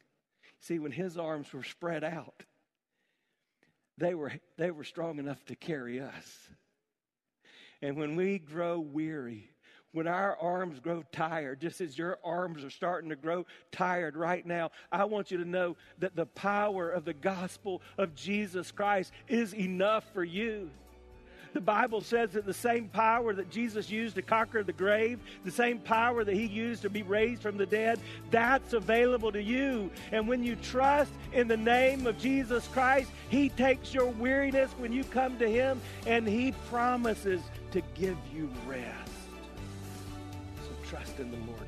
See, 0.61 0.79
when 0.79 0.91
His 0.91 1.19
arms 1.19 1.53
were 1.53 1.63
spread 1.63 2.03
out, 2.03 2.45
they 3.99 4.15
were, 4.15 4.33
they 4.57 4.71
were 4.71 4.85
strong 4.85 5.19
enough 5.19 5.45
to 5.45 5.55
carry 5.55 6.01
us. 6.01 6.49
And 7.83 7.99
when 7.99 8.17
we 8.17 8.39
grow 8.39 8.81
weary, 8.81 9.51
when 9.93 10.07
our 10.07 10.39
arms 10.39 10.81
grow 10.81 11.05
tired, 11.13 11.61
just 11.61 11.83
as 11.83 11.99
your 11.99 12.19
arms 12.25 12.65
are 12.65 12.71
starting 12.71 13.11
to 13.11 13.17
grow 13.17 13.45
tired 13.71 14.17
right 14.17 14.47
now, 14.47 14.71
I 14.91 15.05
want 15.05 15.31
you 15.31 15.37
to 15.37 15.45
know 15.45 15.77
that 15.99 16.17
the 16.17 16.25
power 16.25 16.89
of 16.89 17.05
the 17.05 17.13
gospel 17.13 17.83
of 17.99 18.15
Jesus 18.15 18.71
Christ 18.71 19.13
is 19.29 19.53
enough 19.53 20.11
for 20.15 20.25
you. 20.25 20.71
The 21.53 21.61
Bible 21.61 22.01
says 22.01 22.31
that 22.33 22.47
the 22.47 22.55
same 22.55 22.89
power 22.89 23.33
that 23.33 23.51
Jesus 23.51 23.91
used 23.91 24.15
to 24.17 24.23
conquer 24.23 24.63
the 24.63 24.73
grave, 24.73 25.19
the 25.45 25.51
same 25.51 25.79
power 25.79 26.25
that 26.25 26.35
he 26.35 26.47
used 26.47 26.83
to 26.83 26.91
be 26.91 27.03
raised 27.03 27.43
from 27.43 27.57
the 27.57 27.67
dead, 27.67 28.01
that's 28.31 28.73
available 28.73 29.33
to 29.33 29.43
you. 29.43 29.91
And 30.13 30.29
when 30.29 30.43
you 30.43 30.57
trust 30.57 31.13
in 31.33 31.49
the 31.49 31.57
name 31.57 32.07
of 32.07 32.19
Jesus 32.19 32.67
Christ, 32.69 33.11
he 33.29 33.49
takes 33.51 33.95
your 33.95 34.07
weariness 34.07 34.71
when 34.79 34.93
you 34.93 35.05
come 35.05 35.39
to 35.39 35.49
him 35.49 35.81
and 36.07 36.27
he 36.27 36.53
promises 36.69 37.41
to 37.73 37.83
give 37.95 38.17
you 38.35 38.51
rest. 38.67 39.13
So 40.63 40.89
trust 40.89 41.19
in 41.19 41.31
the 41.31 41.39
Lord. 41.39 41.68